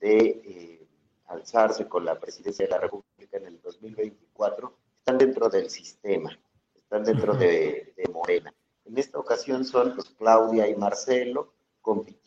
[0.00, 0.88] de eh,
[1.26, 6.38] alzarse con la presidencia de la República en el 2024 están dentro del sistema,
[6.74, 8.52] están dentro de, de Morena.
[8.86, 11.52] En esta ocasión son pues, Claudia y Marcelo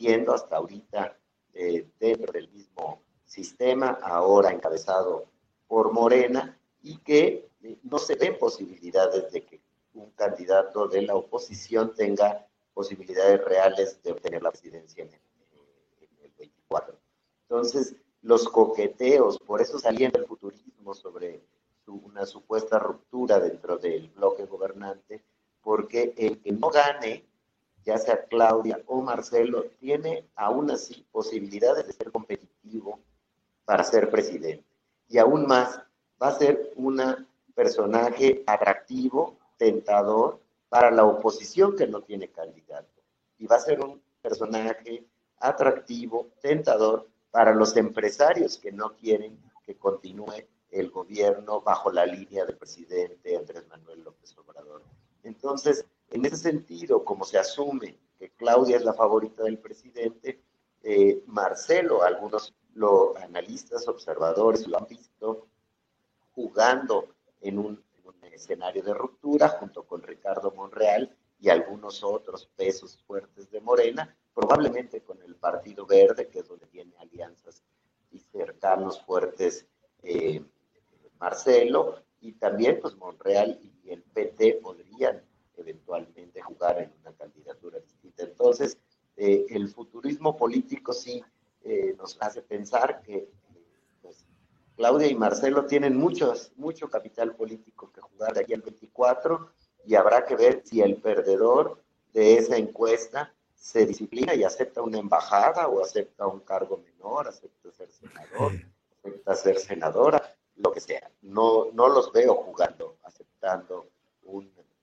[0.03, 1.17] compitiendo hasta ahorita
[1.53, 5.27] eh, dentro del mismo sistema, ahora encabezado
[5.67, 9.61] por Morena, y que eh, no se ven posibilidades de que
[9.93, 15.21] un candidato de la oposición tenga posibilidades reales de obtener la presidencia en el,
[16.37, 16.97] 24.
[17.43, 21.45] Entonces, los coqueteos, por eso salían del futurismo sobre
[21.87, 25.23] una supuesta ruptura dentro del bloque gobernante,
[25.61, 27.25] porque el que no gane,
[27.83, 32.99] ya sea Claudia o Marcelo, tiene aún así posibilidades de ser competitivo
[33.65, 34.65] para ser presidente.
[35.09, 35.79] Y aún más,
[36.21, 37.01] va a ser un
[37.53, 43.01] personaje atractivo, tentador para la oposición que no tiene candidato.
[43.37, 45.05] Y va a ser un personaje
[45.39, 52.45] atractivo, tentador para los empresarios que no quieren que continúe el gobierno bajo la línea
[52.45, 54.81] del presidente Andrés Manuel López Obrador.
[55.23, 60.43] Entonces, en ese sentido, como se asume que Claudia es la favorita del presidente,
[60.83, 65.47] eh, Marcelo, algunos los analistas, observadores lo han visto
[66.35, 67.07] jugando
[67.41, 67.83] en un,
[68.31, 75.01] escenario de ruptura junto con Ricardo Monreal y algunos otros pesos fuertes de Morena, probablemente
[75.01, 77.63] con el Partido Verde, que es donde tiene alianzas
[78.11, 79.67] y cercanos fuertes
[80.01, 80.43] eh,
[81.19, 85.23] Marcelo, y también pues Monreal y el PT podrían
[85.57, 88.23] eventualmente jugar en una candidatura distinta.
[88.23, 88.77] Entonces,
[89.15, 91.23] eh, el futurismo político sí
[91.63, 93.29] eh, nos hace pensar que
[94.01, 94.25] pues,
[94.75, 99.53] Claudia y Marcelo tienen muchos, mucho capital político que jugar de aquí al 24
[99.85, 104.97] y habrá que ver si el perdedor de esa encuesta se disciplina y acepta una
[104.97, 108.51] embajada o acepta un cargo menor, acepta ser senador,
[109.01, 111.09] acepta ser senadora, lo que sea.
[111.21, 113.87] No, no los veo jugando, aceptando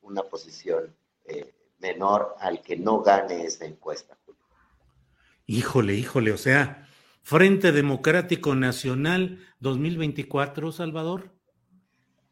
[0.00, 4.16] una posición eh, menor al que no gane esa encuesta.
[5.44, 6.88] Híjole, híjole, o sea,
[7.22, 11.32] Frente Democrático Nacional 2024, Salvador.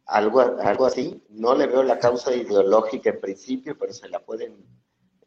[0.07, 4.57] Algo, algo así, no le veo la causa ideológica en principio, pero se la pueden,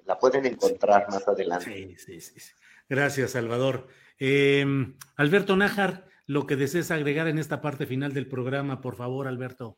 [0.06, 1.96] la pueden encontrar más adelante.
[1.98, 2.52] Sí, sí, sí.
[2.90, 3.88] Gracias, Salvador.
[4.18, 9.28] Em, Alberto Nájar, lo que desees agregar en esta parte final del programa, por favor,
[9.28, 9.78] Alberto.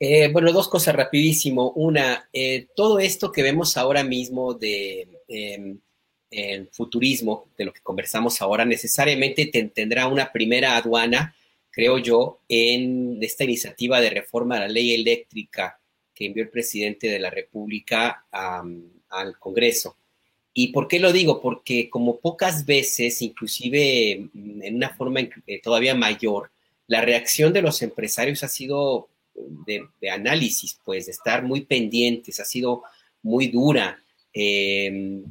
[0.00, 1.70] Eh, bueno, dos cosas rapidísimo.
[1.76, 5.78] Una, eh, todo esto que vemos ahora mismo de em,
[6.32, 11.34] el futurismo, de lo que conversamos ahora, necesariamente tendrá una primera aduana,
[11.70, 15.78] creo yo, en esta iniciativa de reforma a la ley eléctrica
[16.14, 19.96] que envió el presidente de la República al Congreso.
[20.54, 21.40] ¿Y por qué lo digo?
[21.40, 26.50] Porque como pocas veces, inclusive mm, en una forma eh, todavía mayor,
[26.86, 32.44] la reacción de los empresarios ha sido de, análisis, pues, de estar muy pendientes, ha
[32.44, 32.82] sido
[33.22, 34.02] muy dura.
[34.34, 35.22] Eh,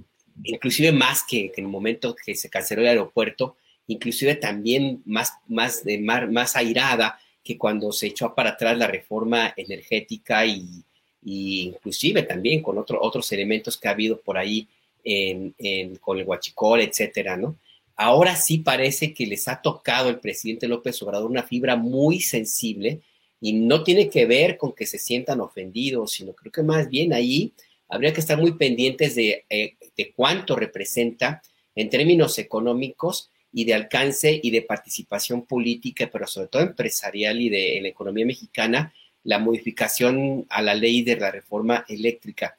[0.43, 3.55] inclusive más que, en el momento que se canceló el aeropuerto,
[3.87, 9.53] inclusive también más, más, de, más, airada que cuando se echó para atrás la reforma
[9.57, 10.83] energética y,
[11.23, 14.67] inclusive también con otro, otros elementos que ha habido por ahí
[15.03, 15.53] en,
[15.99, 17.55] con el huachicol, etcétera, ¿no?
[17.95, 23.01] Ahora sí parece que les ha tocado el presidente López Obrador una fibra muy sensible
[23.39, 27.13] y no tiene que ver con que se sientan ofendidos, sino creo que más bien
[27.13, 27.51] ahí
[27.91, 29.75] habría que estar muy pendientes de, eh,
[30.15, 31.41] cuánto representa
[31.75, 37.49] en términos económicos y de alcance y de participación política, pero sobre todo empresarial y
[37.49, 42.55] de la economía mexicana, la modificación a la ley de la reforma eléctrica.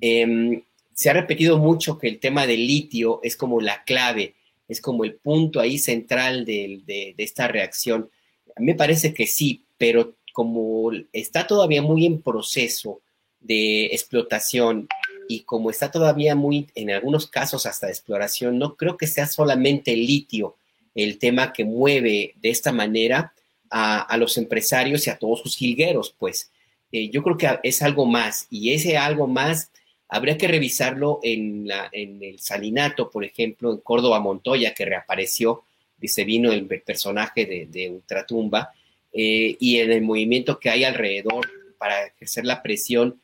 [0.00, 0.62] Em,
[0.92, 4.34] se ha repetido mucho que el tema del litio es como la clave,
[4.68, 8.10] es como el punto ahí central de, de esta reacción.
[8.56, 13.00] A mí me parece que sí, pero como está todavía muy en proceso,
[13.42, 14.88] de explotación
[15.28, 19.92] y como está todavía muy, en algunos casos hasta exploración, no creo que sea solamente
[19.92, 20.56] el litio
[20.94, 23.32] el tema que mueve de esta manera
[23.70, 26.50] a, los empresarios y a todos sus jilgueros, pues
[26.92, 29.70] eh, yo creo que es algo más y ese algo más
[30.08, 35.62] habría que revisarlo en, la, en el Salinato, por ejemplo, en Córdoba Montoya, que reapareció,
[36.04, 38.72] se vino el personaje de, de Ultratumba,
[39.12, 43.20] eh, y en el movimiento que hay alrededor para ejercer la presión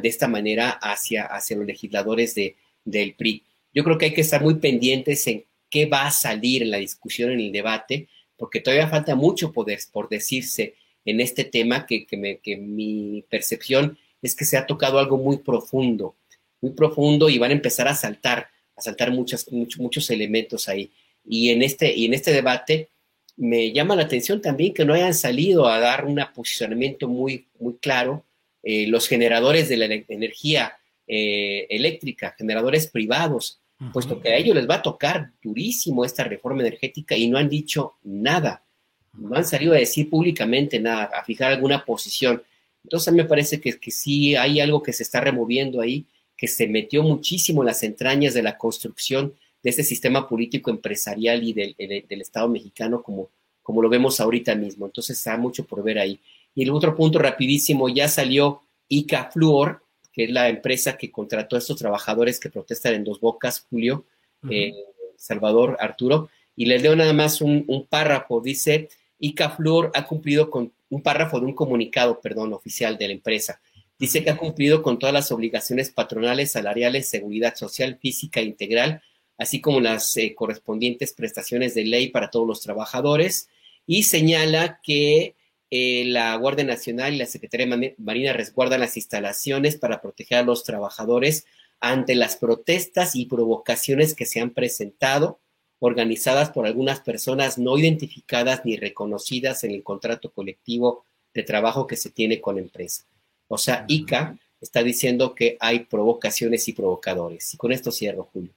[0.00, 3.42] de esta manera hacia, hacia los legisladores de, del PRI.
[3.72, 6.78] Yo creo que hay que estar muy pendientes en qué va a salir en la
[6.78, 12.06] discusión, en el debate, porque todavía falta mucho poder, por decirse en este tema que,
[12.06, 16.16] que, mi percepción es que se ha tocado algo muy profundo,
[16.60, 20.90] muy profundo y van a empezar a saltar, a saltar muchos, muchos elementos ahí.
[21.26, 22.88] Y en, este, y en este debate
[23.36, 27.74] me llama la atención también que no hayan salido a dar un posicionamiento muy, muy
[27.74, 28.24] claro
[28.64, 30.72] eh, los generadores de la energía
[31.06, 33.60] eh, eléctrica, generadores privados,
[33.92, 37.50] puesto que a ellos les va a tocar durísimo esta reforma energética y no han
[37.50, 38.64] dicho nada,
[39.12, 42.42] no han salido a decir públicamente nada, a fijar alguna posición.
[42.82, 46.06] Entonces a mí me parece que, que sí hay algo que se está removiendo ahí,
[46.34, 51.42] que se metió muchísimo en las entrañas de la construcción de este sistema político empresarial
[51.42, 53.28] y del, del Estado mexicano como,
[53.62, 54.86] como lo vemos ahorita mismo.
[54.86, 56.18] Entonces está mucho por ver ahí.
[56.54, 59.82] Y el otro punto rapidísimo, ya salió ICA Fluor,
[60.12, 64.04] que es la empresa que contrató a estos trabajadores que protestan en Dos Bocas, Julio,
[64.48, 64.72] eh,
[65.16, 68.88] Salvador, Arturo, y les leo nada más un, párrafo, dice,
[69.18, 73.60] ICA Fluor ha cumplido con un párrafo de un comunicado, perdón, oficial de la empresa.
[73.98, 79.02] Dice que ha cumplido con todas las obligaciones patronales, salariales, seguridad social, física e integral,
[79.38, 83.48] así como las eh, correspondientes prestaciones de ley para todos los trabajadores,
[83.86, 85.34] y señala que
[85.70, 90.42] eh, la Guardia Nacional y la Secretaría de Marina resguardan las instalaciones para proteger a
[90.42, 91.46] los trabajadores
[91.80, 95.40] ante las protestas y provocaciones que se han presentado,
[95.80, 101.04] organizadas por algunas personas no identificadas ni reconocidas en el contrato colectivo
[101.34, 103.04] de trabajo que se tiene con la empresa.
[103.48, 107.52] O sea, ICA está diciendo que hay provocaciones y provocadores.
[107.52, 108.52] Y con esto cierro, Julio.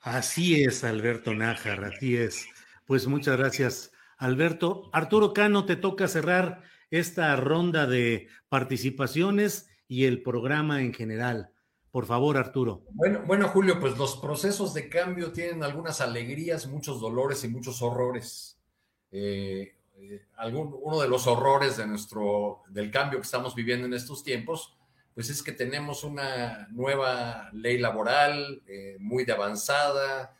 [0.00, 2.46] Así es, Alberto Nájar, así es.
[2.86, 4.90] Pues muchas gracias, Alberto.
[4.92, 11.50] Arturo Cano, te toca cerrar esta ronda de participaciones y el programa en general.
[11.90, 12.82] Por favor, Arturo.
[12.90, 17.80] Bueno, bueno, Julio, pues los procesos de cambio tienen algunas alegrías, muchos dolores y muchos
[17.80, 18.58] horrores.
[19.10, 24.22] Eh, eh, uno de los horrores de nuestro, del cambio que estamos viviendo en estos
[24.22, 24.76] tiempos,
[25.14, 30.36] pues es que tenemos una nueva ley laboral eh, muy de avanzada,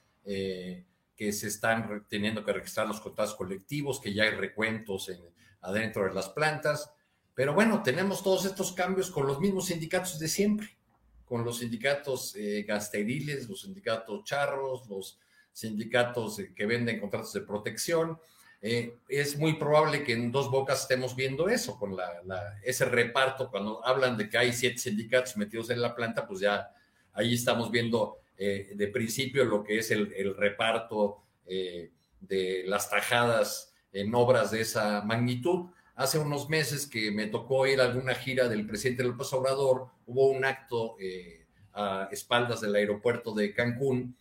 [1.16, 5.20] que se están teniendo que registrar los contratos colectivos, que ya hay recuentos en,
[5.62, 6.92] adentro de las plantas.
[7.34, 10.76] Pero bueno, tenemos todos estos cambios con los mismos sindicatos de siempre,
[11.24, 15.18] con los sindicatos eh, gasteriles, los sindicatos charros, los
[15.52, 18.18] sindicatos que venden contratos de protección.
[18.62, 23.50] Eh, es muy probable que en dos bocas estemos viendo eso, con la, ese reparto,
[23.50, 26.70] cuando hablan de que hay siete sindicatos metidos en la planta, pues ya
[27.12, 33.74] ahí estamos viendo eh, de principio lo que es el, reparto eh, de las tajadas
[33.92, 35.70] en obras de esa magnitud.
[35.94, 40.28] Hace unos meses que me tocó ir a alguna gira del presidente López Obrador, hubo
[40.28, 44.16] un acto eh, a espaldas del aeropuerto de Cancún,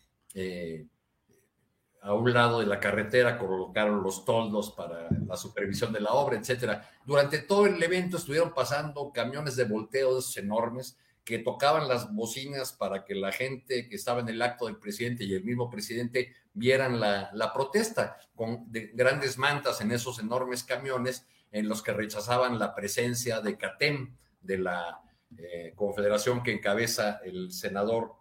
[2.06, 6.38] a un lado de la carretera colocaron los toldos para la supervisión de la obra,
[6.38, 6.88] etcétera.
[7.04, 13.04] Durante todo el evento estuvieron pasando camiones de volteo enormes que tocaban las bocinas para
[13.04, 17.00] que la gente que estaba en el acto del presidente y el mismo presidente vieran
[17.00, 23.42] la, protesta con grandes mantas en esos enormes camiones en los que rechazaban la presencia
[23.42, 25.02] de CATEM, de la
[25.36, 28.14] eh, confederación que encabeza el senador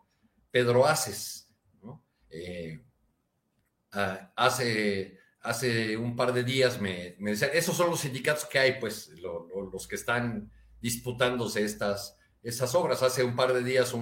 [0.51, 1.51] Pedro Aces.
[2.31, 2.81] Eh,
[3.93, 8.81] ah, hace, hace un par de días me, decían, esos son los sindicatos que hay,
[8.81, 10.51] pues los que están
[10.81, 13.03] disputándose estas esas obras.
[13.03, 13.95] Hace un par de días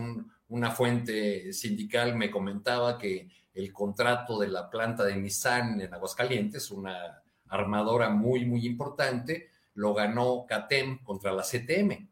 [0.49, 6.70] una fuente sindical me comentaba que el contrato de la planta de Nissan en Aguascalientes,
[6.70, 12.09] una armadora muy, muy importante, lo ganó CATEM contra la CTM.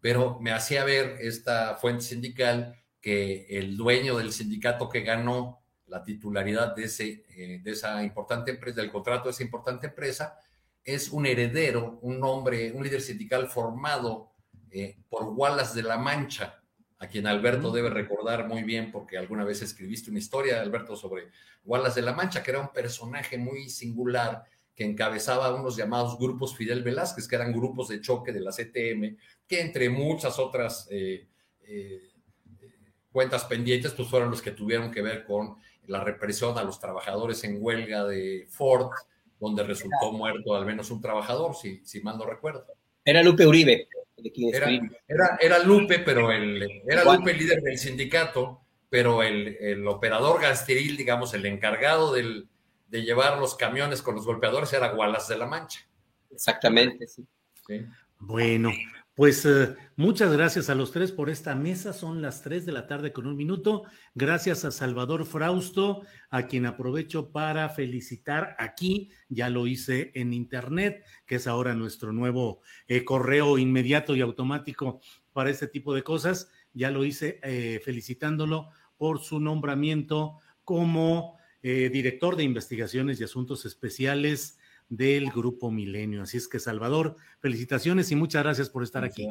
[0.00, 6.02] Pero me hacía ver esta fuente sindical que el dueño del sindicato que ganó la
[6.02, 10.38] titularidad de, ese, eh, de esa importante empresa, del contrato de esa importante empresa,
[10.84, 14.31] es un heredero, un hombre, un líder sindical formado
[14.72, 16.62] eh, por Wallace de la Mancha,
[16.98, 21.28] a quien Alberto debe recordar muy bien porque alguna vez escribiste una historia, Alberto, sobre
[21.64, 24.44] Wallace de la Mancha, que era un personaje muy singular
[24.74, 29.16] que encabezaba unos llamados grupos Fidel Velázquez, que eran grupos de choque de la CTM,
[29.46, 31.28] que entre muchas otras eh,
[31.64, 32.10] eh,
[33.10, 35.56] cuentas pendientes, pues fueron los que tuvieron que ver con
[35.86, 38.90] la represión a los trabajadores en huelga de Ford,
[39.38, 42.64] donde resultó muerto al menos un trabajador, si, si mal no recuerdo.
[43.04, 43.88] Era Lupe Uribe.
[45.08, 50.96] Era, era, Lupe, pero el, era Lupe el líder del sindicato, pero el, operador gasteril,
[50.96, 52.48] digamos, el encargado del,
[52.88, 55.80] de llevar los camiones con los golpeadores era Wallace de la Mancha.
[56.30, 57.26] Exactamente, sí.
[58.18, 58.70] Bueno,
[59.14, 61.92] pues eh, muchas gracias a los tres por esta mesa.
[61.92, 63.82] Son las tres de la tarde con un minuto.
[64.14, 69.10] Gracias a Salvador Frausto, a quien aprovecho para felicitar aquí.
[69.28, 75.00] Ya lo hice en internet, que es ahora nuestro nuevo eh, correo inmediato y automático
[75.34, 76.48] para este tipo de cosas.
[76.72, 84.58] Ya lo hice eh, felicitándolo por su nombramiento como director de investigaciones y asuntos especiales
[84.92, 86.22] del Grupo Milenio.
[86.22, 89.26] Así es que, Salvador, felicitaciones y muchas gracias por estar aquí.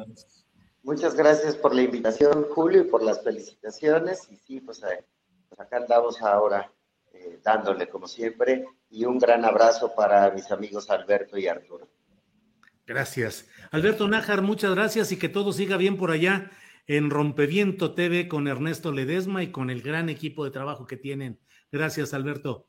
[0.82, 4.26] Muchas gracias por la invitación, Julio, y por las felicitaciones.
[4.28, 5.04] Y sí, pues, eh,
[5.48, 6.72] pues acá andamos ahora
[7.12, 11.88] eh, dándole, como siempre, y un gran abrazo para mis amigos Alberto y Arturo.
[12.84, 13.46] Gracias.
[13.70, 16.50] Alberto Nájar, muchas gracias y que todo siga bien por allá
[16.88, 21.38] en Rompeviento TV con Ernesto Ledesma y con el gran equipo de trabajo que tienen.
[21.70, 22.66] Gracias, Alberto.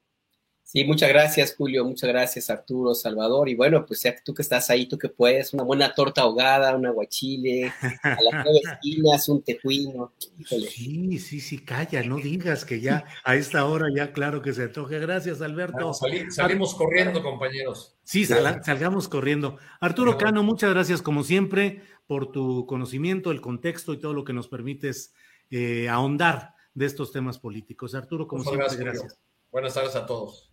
[0.64, 1.86] Sí, muchas gracias, Julio.
[1.86, 3.48] Muchas gracias, Arturo, Salvador.
[3.50, 6.76] Y bueno, pues ya tú que estás ahí, tú que puedes, una buena torta ahogada,
[6.76, 10.14] un aguachile, a las nueve esquinas, un tejuino.
[10.48, 14.68] Sí, sí, sí, calla, no digas que ya a esta hora ya claro que se
[14.70, 15.00] toque.
[15.00, 15.92] Gracias, Alberto.
[16.30, 17.96] salimos corriendo, compañeros.
[18.04, 19.58] Sí, salgamos corriendo.
[19.80, 24.34] Arturo Cano, muchas gracias como siempre por tu conocimiento, el contexto y todo lo que
[24.34, 25.14] nos permites
[25.52, 27.96] eh, ahondar de estos temas políticos.
[27.96, 29.20] Arturo, como siempre, gracias.
[29.52, 30.53] Buenas tardes a todos.